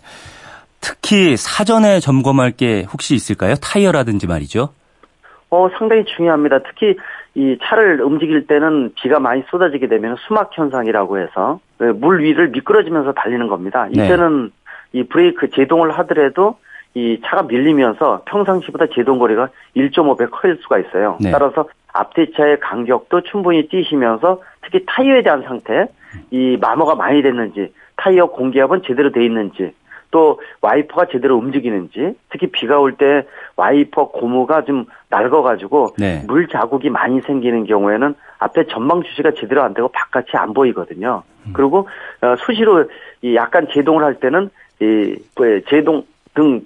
특히 0.80 1.36
사전에 1.36 2.00
점검할 2.00 2.50
게 2.50 2.84
혹시 2.92 3.14
있을까요? 3.14 3.54
타이어라든지 3.54 4.26
말이죠. 4.26 4.70
어, 5.50 5.68
상당히 5.78 6.04
중요합니다. 6.04 6.60
특히 6.64 6.96
이 7.34 7.56
차를 7.62 8.02
움직일 8.02 8.46
때는 8.46 8.92
비가 8.94 9.20
많이 9.20 9.42
쏟아지게 9.50 9.86
되면 9.86 10.16
수막 10.26 10.50
현상이라고 10.52 11.18
해서 11.18 11.60
그물 11.78 12.22
위를 12.22 12.48
미끄러지면서 12.48 13.12
달리는 13.12 13.46
겁니다. 13.48 13.86
네. 13.94 14.04
이때는 14.04 14.50
이 14.92 15.04
브레이크 15.04 15.50
제동을 15.50 15.90
하더라도 15.98 16.56
이 16.94 17.20
차가 17.24 17.42
밀리면서 17.42 18.22
평상시보다 18.26 18.86
제동 18.94 19.18
거리가 19.18 19.48
1.5배 19.76 20.30
커질 20.30 20.58
수가 20.62 20.78
있어요. 20.78 21.16
네. 21.20 21.30
따라서 21.30 21.68
앞뒤차의 21.92 22.60
간격도 22.60 23.22
충분히 23.22 23.68
뛰시면서 23.68 24.42
특히 24.62 24.84
타이어에 24.86 25.22
대한 25.22 25.42
상태, 25.42 25.86
이 26.30 26.58
마모가 26.60 26.94
많이 26.94 27.22
됐는지, 27.22 27.72
타이어 27.96 28.26
공기압은 28.26 28.82
제대로 28.86 29.10
돼 29.10 29.24
있는지, 29.24 29.72
또 30.10 30.40
와이퍼가 30.60 31.06
제대로 31.06 31.36
움직이는지, 31.38 32.14
특히 32.30 32.48
비가 32.48 32.78
올 32.78 32.92
때 32.96 33.26
와이퍼 33.56 34.08
고무가 34.10 34.64
좀 34.64 34.84
낡아가지고 35.08 35.94
네. 35.98 36.22
물 36.26 36.48
자국이 36.48 36.90
많이 36.90 37.20
생기는 37.22 37.64
경우에는 37.64 38.14
앞에 38.38 38.66
전방 38.66 39.02
주시가 39.02 39.32
제대로 39.38 39.62
안 39.62 39.72
되고 39.72 39.88
바깥이 39.88 40.32
안 40.34 40.52
보이거든요. 40.52 41.22
음. 41.46 41.52
그리고 41.54 41.88
어, 42.20 42.34
수시로 42.44 42.84
이 43.22 43.34
약간 43.34 43.66
제동을 43.72 44.04
할 44.04 44.16
때는 44.16 44.50
이 44.82 45.16
뭐, 45.36 45.46
제동 45.68 46.04
등 46.34 46.62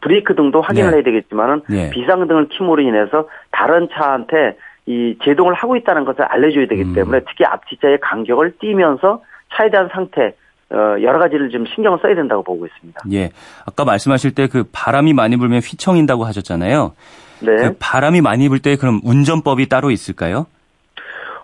브레이크 0.00 0.34
등도 0.34 0.60
확인을 0.60 0.90
네. 0.90 0.96
해야 0.96 1.02
되겠지만은 1.02 1.62
네. 1.68 1.90
비상등을 1.90 2.48
킴으로 2.48 2.82
인해서 2.82 3.28
다른 3.50 3.88
차한테 3.92 4.56
이 4.86 5.16
제동을 5.24 5.54
하고 5.54 5.76
있다는 5.76 6.04
것을 6.04 6.22
알려줘야 6.22 6.66
되기 6.68 6.82
음. 6.82 6.94
때문에 6.94 7.20
특히 7.28 7.44
앞뒤자의 7.44 7.98
간격을 8.00 8.58
띄면서 8.60 9.22
차에 9.54 9.70
대한 9.70 9.88
상태 9.92 10.34
어, 10.70 10.76
여러 11.02 11.18
가지를 11.18 11.48
좀 11.50 11.64
신경을 11.74 11.98
써야 12.00 12.14
된다고 12.14 12.42
보고 12.42 12.66
있습니다. 12.66 13.00
예. 13.12 13.30
아까 13.66 13.84
말씀하실 13.84 14.34
때 14.34 14.46
그 14.46 14.64
바람이 14.70 15.14
많이 15.14 15.36
불면 15.36 15.60
휘청인다고 15.60 16.24
하셨잖아요. 16.24 16.92
네. 17.40 17.56
그 17.56 17.76
바람이 17.80 18.20
많이 18.20 18.48
불 18.48 18.60
때 18.60 18.76
그럼 18.76 19.00
운전법이 19.04 19.68
따로 19.68 19.90
있을까요? 19.90 20.46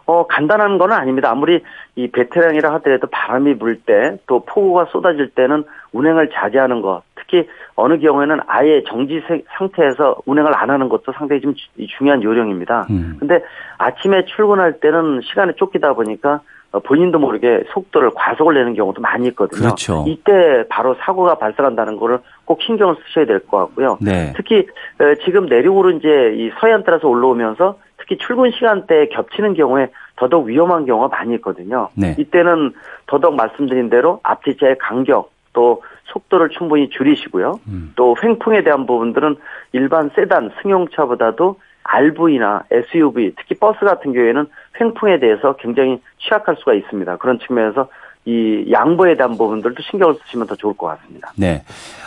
어, 0.07 0.27
간단한 0.27 0.77
건 0.77 0.93
아닙니다. 0.93 1.31
아무리 1.31 1.63
이 1.97 2.09
베테랑이라 2.09 2.75
하더라도 2.75 3.07
바람이 3.11 3.57
불 3.59 3.81
때 3.81 4.19
또 4.27 4.45
폭우가 4.45 4.87
쏟아질 4.93 5.31
때는 5.31 5.65
운행을 5.95 6.29
자제하는 6.31 6.83
것, 6.83 7.03
특히 7.15 7.49
어느 7.77 7.99
경우에는 7.99 8.41
아예 8.47 8.83
정지 8.87 9.23
세- 9.27 9.43
상태에서 9.57 10.17
운행을 10.27 10.53
안 10.55 10.69
하는 10.69 10.89
것도 10.89 11.13
상당히 11.13 11.41
좀 11.41 11.55
주- 11.55 11.69
중요한 11.97 12.23
요령입니다. 12.23 12.87
음. 12.91 13.17
근데 13.19 13.43
아침에 13.79 14.25
출근할 14.27 14.81
때는 14.81 15.21
시간에 15.23 15.53
쫓기다 15.57 15.95
보니까 15.95 16.41
어, 16.73 16.81
본인도 16.81 17.21
모르게 17.21 17.63
속도를 17.73 18.11
과속을 18.17 18.55
내는 18.55 18.75
경우도 18.75 19.01
많이 19.01 19.29
있거든요. 19.29 19.61
그렇죠. 19.63 20.05
이때 20.09 20.65
바로 20.69 20.97
사고가 20.99 21.37
발생한다는 21.37 21.97
거를 21.97 22.19
꼭 22.45 22.61
신경을 22.63 22.97
쓰셔야 23.07 23.27
될 23.27 23.39
것 23.47 23.59
같고요. 23.59 23.97
네. 24.01 24.33
특히 24.37 24.67
어, 25.01 25.15
지금 25.25 25.47
내륙으로 25.47 25.91
이제 25.93 26.35
이 26.37 26.51
서해안 26.59 26.83
따라서 26.85 27.07
올라오면서 27.09 27.79
특히 27.99 28.19
출근 28.19 28.51
시간대에 28.51 29.07
겹치는 29.07 29.55
경우에 29.55 29.89
더더욱 30.17 30.47
위험한 30.49 30.85
경우가 30.85 31.17
많이 31.17 31.35
있거든요. 31.37 31.89
네. 31.95 32.17
이때는 32.19 32.73
더더욱 33.07 33.37
말씀드린 33.37 33.89
대로 33.89 34.19
앞뒤차의 34.25 34.77
간격 34.79 35.31
또 35.55 35.83
속도를 36.13 36.51
충분히 36.51 36.91
줄이시고요. 36.91 37.61
음. 37.69 37.93
또 37.97 38.15
횡풍에 38.23 38.63
대한 38.63 38.85
부분들은 38.85 39.37
일반 39.73 40.11
세단 40.15 40.51
승용차보다도 40.61 41.59
RV나 41.83 42.65
SUV 42.71 43.33
특히 43.37 43.55
버스 43.55 43.81
같은 43.81 44.13
경우에는 44.13 44.47
횡풍에 44.81 45.19
대해서 45.19 45.57
굉장히 45.57 46.01
취약할 46.19 46.57
수가 46.59 46.75
있습니다. 46.75 47.17
그런 47.17 47.39
측면에서 47.39 47.89
이 48.27 48.67
양보에 48.73 49.17
대한 49.17 49.37
부분들도 49.37 49.83
신경을 49.91 50.17
쓰시면 50.25 50.47
더 50.47 50.57
좋을 50.57 50.75
것 50.77 50.87
같습니다. 50.87 51.33
네. 51.37 51.63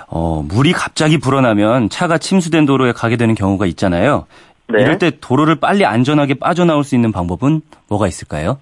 어, 0.08 0.44
물이 0.48 0.74
갑자기 0.74 1.20
불어나면 1.20 1.90
차가 1.90 2.18
침수된 2.18 2.66
도로에 2.66 2.92
가게 2.92 3.18
되는 3.18 3.36
경우가 3.36 3.68
있잖아요. 3.68 4.26
네. 4.68 4.82
이럴 4.82 4.98
때 4.98 5.12
도로를 5.22 5.56
빨리 5.56 5.86
안전하게 5.86 6.36
빠져나올 6.36 6.84
수 6.84 6.96
있는 6.96 7.12
방법은 7.12 7.62
뭐가 7.88 8.08
있을까요? 8.08 8.58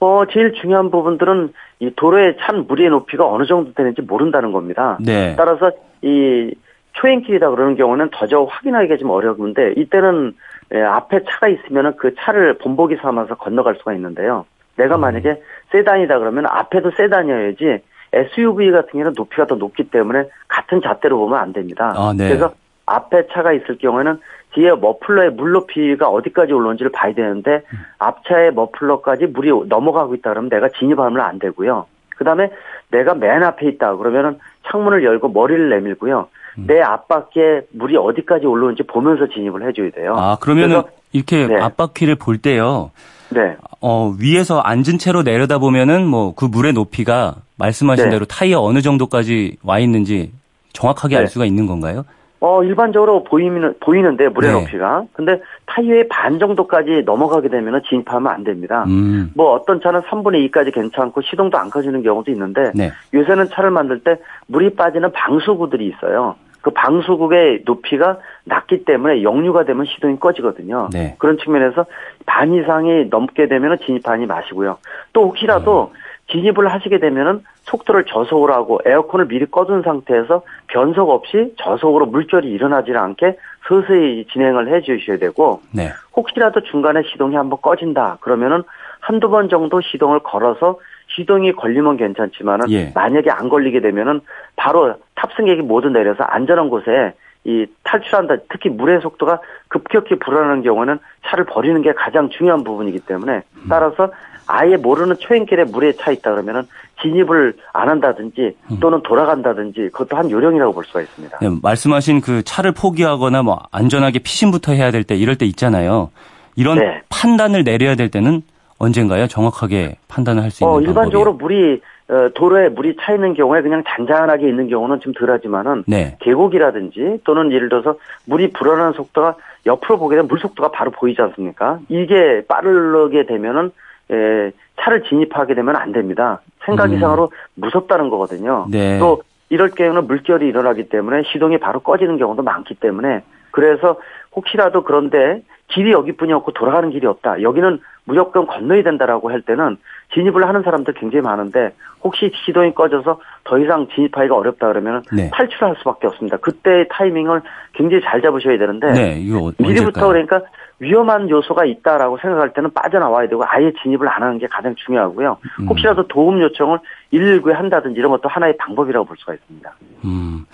어, 0.00 0.24
제일 0.32 0.52
중요한 0.54 0.90
부분들은 0.90 1.52
이 1.80 1.90
도로에 1.94 2.36
찬 2.40 2.66
물의 2.66 2.88
높이가 2.88 3.26
어느 3.26 3.44
정도 3.44 3.72
되는지 3.74 4.02
모른다는 4.02 4.50
겁니다. 4.52 4.98
네. 5.00 5.34
따라서 5.36 5.70
이 6.02 6.54
초행길이다 6.94 7.50
그러는 7.50 7.76
경우는 7.76 8.08
더저 8.10 8.44
확인하기가 8.44 8.96
좀 8.96 9.10
어려운데 9.10 9.74
이때는 9.76 10.34
예, 10.72 10.82
앞에 10.82 11.24
차가 11.24 11.48
있으면은 11.48 11.96
그 11.96 12.14
차를 12.18 12.58
본보기 12.58 12.96
삼아서 12.96 13.34
건너갈 13.36 13.76
수가 13.76 13.92
있는데요. 13.94 14.46
내가 14.76 14.96
음. 14.96 15.00
만약에 15.02 15.42
세단이다 15.72 16.18
그러면 16.18 16.46
앞에도 16.46 16.90
세단이어야지 16.96 17.80
SUV 18.12 18.70
같은 18.70 18.90
경우는 18.92 19.12
높이가 19.16 19.46
더 19.46 19.56
높기 19.56 19.90
때문에 19.90 20.24
같은 20.48 20.80
잣대로 20.80 21.18
보면 21.18 21.38
안 21.38 21.52
됩니다. 21.52 21.92
아, 21.96 22.12
네. 22.16 22.28
그래서 22.28 22.52
앞에 22.90 23.28
차가 23.32 23.52
있을 23.52 23.78
경우에는 23.78 24.18
뒤에 24.54 24.72
머플러의 24.74 25.30
물 25.30 25.52
높이가 25.52 26.08
어디까지 26.08 26.52
올라온지를 26.52 26.90
봐야 26.90 27.14
되는데 27.14 27.62
앞차의 27.98 28.52
머플러까지 28.54 29.26
물이 29.26 29.50
넘어가고 29.68 30.14
있다 30.16 30.30
그러면 30.30 30.50
내가 30.50 30.68
진입하면 30.68 31.20
안 31.20 31.38
되고요. 31.38 31.86
그다음에 32.16 32.50
내가 32.90 33.14
맨 33.14 33.42
앞에 33.44 33.68
있다 33.68 33.96
그러면은 33.96 34.38
창문을 34.70 35.04
열고 35.04 35.28
머리를 35.28 35.70
내밀고요. 35.70 36.28
음. 36.58 36.64
내 36.66 36.80
앞바퀴에 36.80 37.62
물이 37.72 37.96
어디까지 37.96 38.46
올라오는지 38.46 38.82
보면서 38.82 39.28
진입을 39.28 39.66
해줘야 39.68 39.90
돼요. 39.90 40.16
아, 40.18 40.36
그러면은 40.40 40.82
이렇게 41.12 41.46
네. 41.46 41.56
앞바퀴를 41.60 42.16
볼 42.16 42.38
때요. 42.38 42.90
네. 43.30 43.56
어, 43.80 44.12
위에서 44.20 44.58
앉은 44.58 44.98
채로 44.98 45.22
내려다 45.22 45.58
보면은 45.58 46.04
뭐 46.06 46.34
그 46.34 46.44
물의 46.44 46.72
높이가 46.72 47.36
말씀하신 47.56 48.06
네. 48.06 48.10
대로 48.10 48.24
타이어 48.24 48.60
어느 48.60 48.82
정도까지 48.82 49.58
와 49.62 49.78
있는지 49.78 50.32
정확하게 50.72 51.16
알 51.16 51.24
네. 51.24 51.26
수가 51.28 51.44
있는 51.44 51.66
건가요? 51.66 52.04
어, 52.40 52.64
일반적으로 52.64 53.22
보이는, 53.22 53.74
보이는데, 53.80 54.28
물의 54.28 54.52
네. 54.52 54.60
높이가. 54.60 55.04
근데 55.12 55.40
타이어의 55.66 56.08
반 56.08 56.38
정도까지 56.38 57.02
넘어가게 57.04 57.50
되면 57.50 57.82
진입하면 57.86 58.32
안 58.32 58.44
됩니다. 58.44 58.84
음. 58.88 59.30
뭐 59.34 59.52
어떤 59.52 59.80
차는 59.80 60.00
3분의 60.00 60.50
2까지 60.50 60.72
괜찮고 60.72 61.20
시동도 61.20 61.58
안 61.58 61.68
꺼지는 61.68 62.02
경우도 62.02 62.30
있는데, 62.30 62.72
네. 62.74 62.90
요새는 63.12 63.50
차를 63.50 63.70
만들 63.70 64.00
때 64.00 64.16
물이 64.46 64.74
빠지는 64.74 65.12
방수구들이 65.12 65.86
있어요. 65.86 66.36
그 66.62 66.70
방수국의 66.70 67.62
높이가 67.64 68.18
낮기 68.44 68.84
때문에 68.84 69.22
역류가 69.22 69.64
되면 69.64 69.86
시동이 69.86 70.18
꺼지거든요. 70.18 70.88
네. 70.92 71.16
그런 71.18 71.38
측면에서 71.38 71.86
반 72.26 72.52
이상이 72.54 73.06
넘게 73.10 73.48
되면 73.48 73.78
진입하지 73.84 74.26
마시고요. 74.26 74.78
또 75.12 75.24
혹시라도 75.24 75.92
진입을 76.30 76.72
하시게 76.72 76.98
되면은 76.98 77.42
속도를 77.62 78.04
저속으로 78.04 78.52
하고 78.52 78.80
에어컨을 78.84 79.28
미리 79.28 79.46
꺼둔 79.46 79.82
상태에서 79.82 80.42
변속 80.68 81.10
없이 81.10 81.54
저속으로 81.58 82.06
물결이 82.06 82.50
일어나지 82.50 82.92
않게 82.92 83.36
서서히 83.68 84.26
진행을 84.32 84.72
해 84.72 84.80
주셔야 84.80 85.18
되고 85.18 85.60
네. 85.72 85.90
혹시라도 86.16 86.62
중간에 86.62 87.02
시동이 87.10 87.36
한번 87.36 87.60
꺼진다 87.60 88.18
그러면은 88.20 88.62
한두 89.00 89.30
번 89.30 89.48
정도 89.48 89.80
시동을 89.80 90.20
걸어서 90.20 90.78
시동이 91.08 91.52
걸리면 91.52 91.96
괜찮지만은 91.96 92.70
예. 92.70 92.92
만약에 92.94 93.30
안 93.30 93.48
걸리게 93.48 93.80
되면은 93.80 94.20
바로 94.56 94.94
탑승객이 95.16 95.62
모두 95.62 95.88
내려서 95.88 96.22
안전한 96.24 96.68
곳에 96.68 97.14
이 97.44 97.66
탈출한다. 97.84 98.36
특히 98.50 98.68
물의 98.68 99.00
속도가 99.00 99.40
급격히 99.68 100.18
불어나는 100.18 100.62
경우는 100.62 100.98
차를 101.26 101.44
버리는 101.46 101.80
게 101.80 101.92
가장 101.94 102.28
중요한 102.28 102.64
부분이기 102.64 103.00
때문에 103.00 103.42
따라서 103.68 104.12
아예 104.50 104.76
모르는 104.76 105.16
초행길에 105.18 105.64
물에 105.64 105.92
차 105.92 106.10
있다 106.10 106.30
그러면은 106.32 106.62
진입을 107.02 107.54
안 107.72 107.88
한다든지 107.88 108.56
또는 108.80 109.00
돌아간다든지 109.02 109.90
그것도 109.92 110.16
한 110.16 110.30
요령이라고 110.30 110.72
볼 110.72 110.84
수가 110.84 111.00
있습니다. 111.02 111.38
네, 111.40 111.48
말씀하신 111.62 112.20
그 112.20 112.42
차를 112.42 112.72
포기하거나 112.72 113.42
뭐 113.42 113.58
안전하게 113.70 114.18
피신부터 114.18 114.72
해야 114.72 114.90
될 114.90 115.04
때 115.04 115.14
이럴 115.16 115.36
때 115.36 115.46
있잖아요. 115.46 116.10
이런 116.56 116.78
네. 116.78 117.00
판단을 117.08 117.64
내려야 117.64 117.94
될 117.94 118.10
때는 118.10 118.42
언젠가요? 118.78 119.26
정확하게 119.28 119.96
판단을 120.08 120.42
할 120.42 120.50
수 120.50 120.64
있는 120.64 120.70
어, 120.70 120.74
방법이요. 120.76 120.90
일반적으로 120.90 121.32
물이 121.34 121.80
어, 122.08 122.28
도로에 122.34 122.68
물이 122.70 122.96
차 123.00 123.14
있는 123.14 123.34
경우에 123.34 123.62
그냥 123.62 123.84
잔잔하게 123.86 124.48
있는 124.48 124.68
경우는 124.68 125.00
좀 125.00 125.12
덜하지만은 125.12 125.84
네. 125.86 126.16
계곡이라든지 126.20 127.20
또는 127.24 127.52
예를 127.52 127.68
들어서 127.68 127.96
물이 128.26 128.50
불어나는 128.52 128.92
속도가 128.94 129.36
옆으로 129.66 129.98
보게 129.98 130.16
되면 130.16 130.26
물 130.28 130.40
속도가 130.40 130.70
바로 130.72 130.90
보이지 130.90 131.22
않습니까? 131.22 131.78
이게 131.88 132.42
빠르게 132.48 133.26
되면은 133.26 133.70
에, 134.10 134.52
차를 134.80 135.04
진입하게 135.04 135.54
되면 135.54 135.76
안 135.76 135.92
됩니다. 135.92 136.40
생각 136.64 136.90
음. 136.90 136.96
이상으로 136.96 137.30
무섭다는 137.54 138.08
거거든요. 138.08 138.66
네. 138.70 138.98
또 138.98 139.22
이럴 139.48 139.70
경우는 139.70 140.06
물결이 140.06 140.46
일어나기 140.46 140.88
때문에 140.88 141.22
시동이 141.32 141.58
바로 141.58 141.80
꺼지는 141.80 142.18
경우도 142.18 142.42
많기 142.42 142.74
때문에 142.74 143.22
그래서 143.50 143.98
혹시라도 144.34 144.84
그런데 144.84 145.42
길이 145.68 145.92
여기뿐이 145.92 146.32
없고 146.32 146.52
돌아가는 146.52 146.90
길이 146.90 147.06
없다. 147.06 147.42
여기는 147.42 147.80
무조건 148.04 148.46
건너야 148.46 148.82
된다라고 148.82 149.30
할 149.30 149.42
때는 149.42 149.76
진입을 150.14 150.46
하는 150.46 150.62
사람들 150.62 150.94
굉장히 150.94 151.22
많은데 151.22 151.72
혹시 152.02 152.32
시동이 152.44 152.74
꺼져서 152.74 153.20
더 153.44 153.58
이상 153.58 153.86
진입하기가 153.94 154.34
어렵다 154.34 154.68
그러면 154.68 155.02
네. 155.12 155.30
탈출할 155.32 155.76
수밖에 155.78 156.06
없습니다. 156.08 156.36
그때 156.38 156.86
타이밍을 156.90 157.42
굉장히 157.74 158.02
잘 158.02 158.20
잡으셔야 158.22 158.58
되는데 158.58 158.92
네, 158.92 159.20
이거 159.20 159.52
미리부터? 159.58 160.08
그러니까 160.08 160.42
위험한 160.80 161.28
요소가 161.28 161.66
있다라고 161.66 162.18
생각할 162.18 162.52
때는 162.54 162.72
빠져나와야 162.72 163.28
되고 163.28 163.42
아예 163.46 163.70
진입을 163.82 164.08
안 164.08 164.22
하는 164.22 164.38
게 164.38 164.46
가장 164.46 164.74
중요하고요. 164.74 165.36
음. 165.60 165.68
혹시라도 165.68 166.06
도움 166.08 166.40
요청을 166.40 166.78
119에 167.12 167.52
한다든지 167.52 167.98
이런 167.98 168.10
것도 168.10 168.28
하나의 168.28 168.56
방법이라고 168.56 169.04
볼 169.04 169.16
수가 169.18 169.34
있습니다. 169.34 169.74
음, 170.06 170.46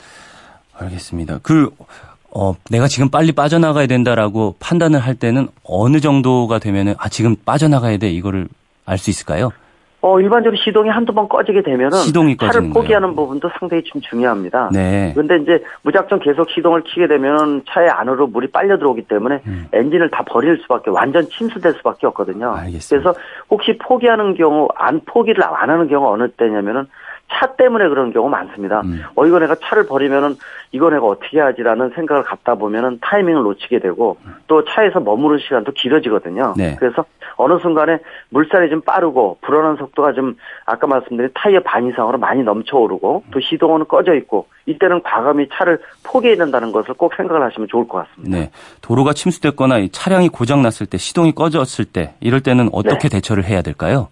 알겠습니다. 0.77 1.38
그, 1.45 1.71
어, 2.35 2.55
내가 2.71 2.88
지금 2.88 3.09
빨리 3.09 3.31
빠져나가야 3.31 3.87
된다라고 3.87 4.57
판단을 4.59 4.99
할 4.99 5.14
때는 5.14 5.47
어느 5.62 6.01
정도가 6.01 6.59
되면은, 6.59 6.95
아, 6.99 7.09
지금 7.09 7.37
빠져나가야 7.45 7.99
돼. 7.99 8.11
이거를 8.11 8.49
알 8.87 8.99
수 8.99 9.11
있을까요? 9.11 9.51
어, 10.03 10.20
일반적으로 10.20 10.57
시동이 10.62 10.88
한두 10.88 11.12
번 11.12 11.29
꺼지게 11.29 11.62
되면은 11.62 11.99
시동이 11.99 12.37
차를 12.37 12.70
포기하는 12.70 13.16
부분도 13.16 13.51
상당히 13.59 13.83
좀 13.83 14.01
중요합니다. 14.03 14.70
네. 14.72 15.11
그런데 15.14 15.38
이제 15.42 15.64
무작정 15.83 16.20
계속 16.20 16.49
시동을 16.51 16.85
키게 16.85 17.09
되면 17.09 17.62
차의 17.68 17.90
안으로 17.90 18.29
물이 18.29 18.53
빨려 18.53 18.79
들어오기 18.79 19.09
때문에 19.09 19.40
음. 19.46 19.66
엔진을 19.72 20.11
다 20.11 20.22
버릴 20.25 20.59
수밖에 20.62 20.90
완전 20.90 21.29
침수될 21.29 21.72
수밖에 21.75 22.07
없거든요. 22.07 22.53
알겠습니다. 22.55 23.11
그래서 23.11 23.18
혹시 23.51 23.77
포기하는 23.79 24.35
경우 24.37 24.68
안 24.77 25.01
포기를 25.05 25.42
안 25.42 25.70
하는 25.70 25.88
경우 25.88 26.12
어느 26.12 26.29
때냐면은 26.31 26.87
차 27.29 27.57
때문에 27.57 27.88
그런 27.88 28.12
경우 28.12 28.29
많습니다. 28.29 28.83
음. 28.83 29.03
어 29.16 29.27
이거 29.27 29.40
내가 29.40 29.57
차를 29.57 29.87
버리면은 29.88 30.37
이거 30.72 30.90
내가 30.90 31.07
어떻게 31.07 31.40
하지라는 31.40 31.90
생각을 31.94 32.22
갖다 32.22 32.55
보면은 32.55 32.98
타이밍을 33.00 33.42
놓치게 33.42 33.79
되고 33.81 34.16
또 34.46 34.64
차에서 34.64 35.00
머무는 35.00 35.38
시간도 35.38 35.72
길어지거든요. 35.72 36.55
네. 36.57 36.76
그래서 36.79 37.05
어느 37.37 37.59
순간에 37.61 37.98
물살이 38.31 38.70
좀 38.70 38.81
빠르고 38.81 39.38
불어난 39.42 39.76
속도가 39.76 40.12
좀 40.14 40.37
아까 40.64 40.87
말씀드린 40.87 41.31
타이어 41.35 41.61
반 41.61 41.87
이상으로 41.87 42.18
많이 42.18 42.42
넘쳐오르고 42.42 43.24
또 43.31 43.40
시동은 43.40 43.87
꺼져 43.87 44.14
있고 44.14 44.46
이때는 44.66 45.02
과감히 45.02 45.48
차를 45.52 45.79
포기해야 46.02 46.37
된다는 46.37 46.72
것을 46.72 46.94
꼭 46.94 47.14
생각을 47.14 47.42
하시면 47.42 47.68
좋을 47.68 47.87
것 47.87 48.07
같습니다. 48.07 48.38
네. 48.38 48.50
도로가 48.81 49.12
침수됐거나 49.12 49.79
이 49.79 49.88
차량이 49.90 50.29
고장 50.29 50.62
났을 50.62 50.87
때, 50.87 50.98
시동이 50.98 51.33
꺼졌을 51.33 51.85
때, 51.85 52.14
이럴 52.20 52.40
때는 52.40 52.70
어떻게 52.72 53.09
대처를 53.09 53.44
해야 53.44 53.62
될까요? 53.62 54.09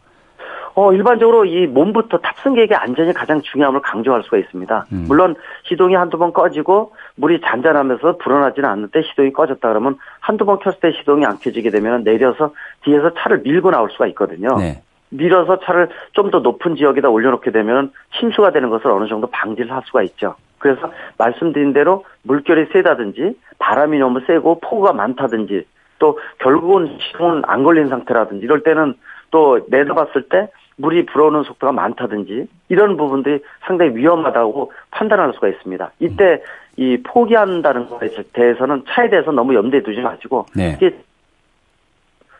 어, 0.74 0.92
일반적으로 0.92 1.44
이 1.44 1.66
몸부터 1.66 2.18
탑승객의 2.18 2.76
안전이 2.76 3.12
가장 3.12 3.40
중요함을 3.42 3.80
강조할 3.80 4.22
수가 4.24 4.38
있습니다. 4.38 4.86
음. 4.92 5.04
물론 5.06 5.36
시동이 5.68 5.94
한두 5.94 6.18
번 6.18 6.32
꺼지고 6.32 6.92
물이 7.16 7.40
잔잔하면서 7.42 8.16
불어나지는 8.16 8.68
않는데 8.68 9.02
시동이 9.02 9.32
꺼졌다 9.32 9.68
그러면 9.68 9.96
한두 10.20 10.44
번 10.44 10.58
켰을 10.58 10.80
때 10.80 10.92
시동이 10.98 11.24
안 11.24 11.38
켜지게 11.38 11.70
되면 11.70 12.02
내려서 12.02 12.52
뒤에서 12.82 13.14
차를 13.14 13.42
밀고 13.44 13.70
나올 13.70 13.90
수가 13.90 14.06
있거든요. 14.08 14.56
네. 14.58 14.82
밀어서 15.10 15.60
차를 15.60 15.90
좀 16.12 16.30
더 16.30 16.40
높은 16.40 16.74
지역에다 16.74 17.08
올려놓게 17.08 17.52
되면 17.52 17.92
침수가 18.18 18.50
되는 18.50 18.68
것을 18.70 18.90
어느 18.90 19.06
정도 19.06 19.28
방지를 19.28 19.70
할 19.70 19.82
수가 19.84 20.02
있죠. 20.02 20.34
그래서 20.58 20.90
말씀드린 21.18 21.72
대로 21.72 22.04
물결이 22.22 22.70
세다든지 22.72 23.38
바람이 23.60 23.98
너무 23.98 24.20
세고 24.26 24.58
폭우가 24.58 24.92
많다든지 24.92 25.66
또 26.00 26.18
결국은 26.38 26.98
시동은 27.00 27.42
안 27.46 27.62
걸린 27.62 27.88
상태라든지 27.88 28.44
이럴 28.44 28.64
때는 28.64 28.94
또 29.30 29.60
내다봤을 29.68 30.28
때 30.28 30.48
물이 30.76 31.06
불어오는 31.06 31.44
속도가 31.44 31.72
많다든지 31.72 32.46
이런 32.68 32.96
부분들이 32.96 33.40
상당히 33.66 33.94
위험하다고 33.96 34.72
판단할 34.90 35.32
수가 35.34 35.48
있습니다. 35.48 35.90
이때 36.00 36.42
이 36.76 36.98
포기한다는 37.04 37.88
것에 37.88 38.24
대해서는 38.32 38.84
차에 38.88 39.08
대해서 39.08 39.30
너무 39.30 39.54
염두에 39.54 39.82
두지 39.82 40.00
마시고 40.00 40.46
네. 40.56 40.76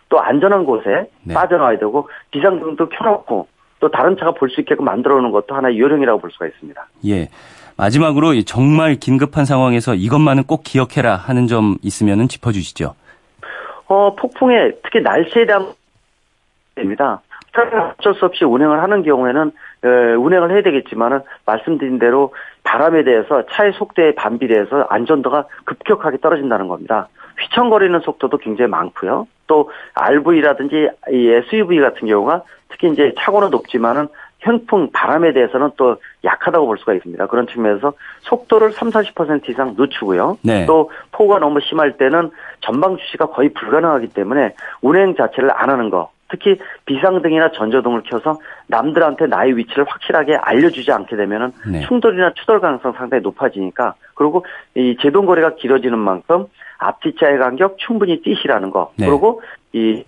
또 0.09 0.21
안전한 0.21 0.65
곳에 0.65 1.09
네. 1.23 1.35
빠져나와야 1.35 1.79
되고 1.79 2.09
비상등도 2.31 2.89
켜놓고 2.89 3.47
또 3.81 3.91
다른 3.91 4.17
차가 4.17 4.33
볼 4.33 4.49
수 4.51 4.61
있게끔 4.61 4.85
만들어 4.85 5.21
놓은 5.21 5.31
것도 5.31 5.55
하나의 5.55 5.79
요령이라고 5.79 6.21
볼 6.21 6.31
수가 6.31 6.47
있습니다. 6.47 6.87
예. 7.07 7.29
마지막으로 7.77 8.35
이 8.35 8.45
정말 8.45 8.95
긴급한 8.95 9.45
상황에서 9.45 9.95
이것만은 9.95 10.45
꼭 10.45 10.63
기억해라 10.65 11.17
하는 11.17 11.47
점 11.49 11.77
있으면은 11.83 12.29
짚어주시죠. 12.29 12.95
어, 13.87 14.15
폭풍에 14.15 14.73
특히 14.83 15.01
날씨에 15.01 15.47
대한 15.47 15.73
됩니다. 16.77 17.21
어쩔 17.63 18.15
수 18.15 18.25
없이 18.25 18.45
운행을 18.45 18.83
하는 18.83 19.03
경우에는 19.03 19.53
에, 19.85 19.89
운행을 20.15 20.51
해야 20.51 20.63
되겠지만은 20.63 21.21
말씀드린 21.47 21.99
대로 21.99 22.35
바람에 22.65 23.05
대해서 23.05 23.45
차의 23.51 23.73
속도에 23.75 24.15
반비례해서 24.15 24.87
안전도가 24.89 25.47
급격하게 25.65 26.19
떨어진다는 26.19 26.69
겁니다. 26.69 27.09
휘청거리는 27.39 28.01
속도도 28.01 28.39
굉장히 28.39 28.71
많고요. 28.71 29.27
또 29.47 29.71
RV라든지 29.95 30.89
이 31.11 31.29
SUV 31.29 31.81
같은 31.81 32.09
경우가 32.09 32.43
특히 32.69 32.91
이제 32.91 33.15
차고는 33.19 33.51
높지만은 33.51 34.09
현풍 34.41 34.91
바람에 34.93 35.33
대해서는 35.33 35.71
또 35.77 35.97
약하다고 36.23 36.67
볼 36.67 36.79
수가 36.79 36.93
있습니다. 36.95 37.27
그런 37.27 37.47
측면에서 37.47 37.95
속도를 38.23 38.73
3, 38.73 38.91
40% 38.91 39.49
이상 39.49 39.75
늦추고요. 39.79 40.39
네. 40.43 40.67
또 40.67 40.91
폭우가 41.13 41.39
너무 41.39 41.61
심할 41.61 41.97
때는 41.97 42.31
전방 42.61 42.97
주시가 42.99 43.27
거의 43.27 43.49
불가능하기 43.51 44.09
때문에 44.09 44.55
운행 44.83 45.15
자체를 45.15 45.51
안 45.55 45.71
하는 45.71 45.89
거. 45.89 46.11
특히 46.29 46.59
비상등이나 46.87 47.53
전조등을 47.53 48.03
켜서 48.05 48.39
남들한테 48.67 49.27
나의 49.27 49.57
위치를 49.57 49.85
확실하게 49.89 50.37
알려주지 50.37 50.91
않게 50.91 51.17
되면은 51.17 51.53
네. 51.71 51.81
충돌이나 51.87 52.33
추돌 52.35 52.61
가능성 52.61 52.93
상당히 52.93 53.23
높아지니까 53.23 53.95
그리고 54.15 54.45
이 54.75 54.97
제동 55.01 55.27
거리가 55.27 55.57
길어지는 55.57 55.99
만큼 55.99 56.47
앞뒤차의 56.79 57.39
간격 57.39 57.79
충분히 57.79 58.21
뛰시라는 58.23 58.71
거. 58.71 58.93
네. 58.97 59.07
그리고 59.07 59.43
이 59.73 60.05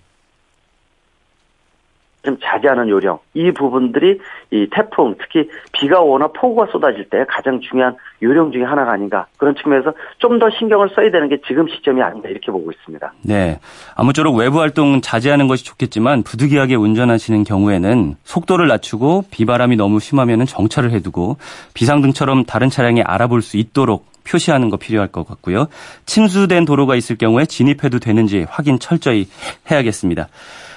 좀 2.27 2.37
자제하는 2.43 2.89
요령 2.89 3.19
이 3.35 3.51
부분들이 3.51 4.19
이 4.51 4.67
태풍 4.69 5.15
특히 5.17 5.49
비가 5.71 6.01
오거나 6.01 6.27
폭우가 6.27 6.65
쏟아질 6.73 7.09
때 7.09 7.23
가장 7.25 7.61
중요한 7.61 7.95
요령 8.21 8.51
중에 8.51 8.63
하나가 8.63 8.93
아닌가 8.93 9.27
그런 9.37 9.55
측면에서 9.55 9.93
좀 10.19 10.37
더 10.37 10.49
신경을 10.51 10.89
써야 10.95 11.09
되는 11.09 11.29
게 11.29 11.37
지금 11.47 11.67
시점이 11.67 12.01
아닌가 12.01 12.29
이렇게 12.29 12.51
보고 12.51 12.71
있습니다. 12.71 13.13
네. 13.23 13.59
아무쪼록 13.95 14.35
외부 14.35 14.59
활동 14.59 15.01
자제하는 15.01 15.47
것이 15.47 15.65
좋겠지만 15.65 16.21
부득이하게 16.23 16.75
운전하시는 16.75 17.43
경우에는 17.43 18.15
속도를 18.23 18.67
낮추고 18.67 19.25
비바람이 19.31 19.75
너무 19.77 19.99
심하면 19.99 20.45
정차를 20.45 20.91
해두고 20.91 21.37
비상등처럼 21.73 22.45
다른 22.45 22.69
차량이 22.69 23.01
알아볼 23.01 23.41
수 23.41 23.57
있도록 23.57 24.05
표시하는 24.27 24.69
거 24.69 24.77
필요할 24.77 25.07
것 25.07 25.27
같고요. 25.27 25.67
침수된 26.05 26.65
도로가 26.65 26.95
있을 26.95 27.17
경우에 27.17 27.45
진입해도 27.45 27.99
되는지 27.99 28.45
확인 28.49 28.77
철저히 28.77 29.27
해야겠습니다. 29.71 30.27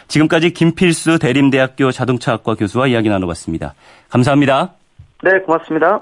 지금까지 0.09 0.53
김필수 0.53 1.19
대림대학교 1.19 1.91
자동차학과 1.91 2.55
교수와 2.55 2.87
이야기 2.89 3.09
나눠봤습니다. 3.09 3.75
감사합니다. 4.09 4.71
네, 5.23 5.39
고맙습니다. 5.41 6.01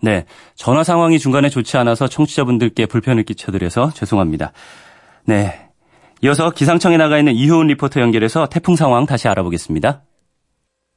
네. 0.00 0.24
전화 0.54 0.84
상황이 0.84 1.18
중간에 1.18 1.48
좋지 1.48 1.76
않아서 1.76 2.08
청취자분들께 2.08 2.86
불편을 2.86 3.24
끼쳐드려서 3.24 3.92
죄송합니다. 3.92 4.52
네. 5.24 5.68
이어서 6.22 6.50
기상청에 6.50 6.96
나가 6.96 7.18
있는 7.18 7.34
이효은 7.34 7.68
리포터 7.68 8.00
연결해서 8.00 8.46
태풍 8.48 8.76
상황 8.76 9.06
다시 9.06 9.28
알아보겠습니다. 9.28 10.02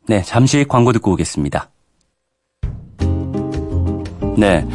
네. 0.08 0.22
잠시 0.24 0.66
광고 0.68 0.92
듣고 0.94 1.12
오겠습니다. 1.14 1.70
네. 4.38 4.68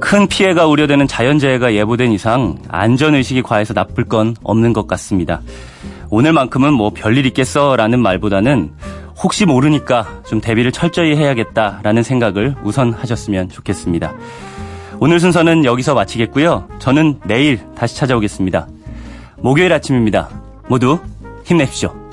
큰 0.00 0.28
피해가 0.28 0.66
우려되는 0.66 1.08
자연재해가 1.08 1.74
예보된 1.74 2.12
이상 2.12 2.58
안전의식이 2.68 3.42
과해서 3.42 3.74
나쁠 3.74 4.04
건 4.04 4.36
없는 4.42 4.72
것 4.72 4.86
같습니다. 4.86 5.40
오늘만큼은 6.10 6.72
뭐 6.72 6.90
별일 6.90 7.26
있겠어 7.26 7.76
라는 7.76 8.00
말보다는 8.00 8.72
혹시 9.22 9.46
모르니까 9.46 10.22
좀 10.26 10.40
대비를 10.40 10.72
철저히 10.72 11.16
해야겠다라는 11.16 12.02
생각을 12.02 12.54
우선 12.62 12.92
하셨으면 12.92 13.48
좋겠습니다. 13.48 14.14
오늘 14.98 15.20
순서는 15.20 15.64
여기서 15.64 15.94
마치겠고요. 15.94 16.68
저는 16.78 17.20
내일 17.24 17.60
다시 17.74 17.96
찾아오겠습니다. 17.96 18.66
목요일 19.38 19.72
아침입니다. 19.72 20.28
모두 20.68 20.98
힘내십시오. 21.44 22.05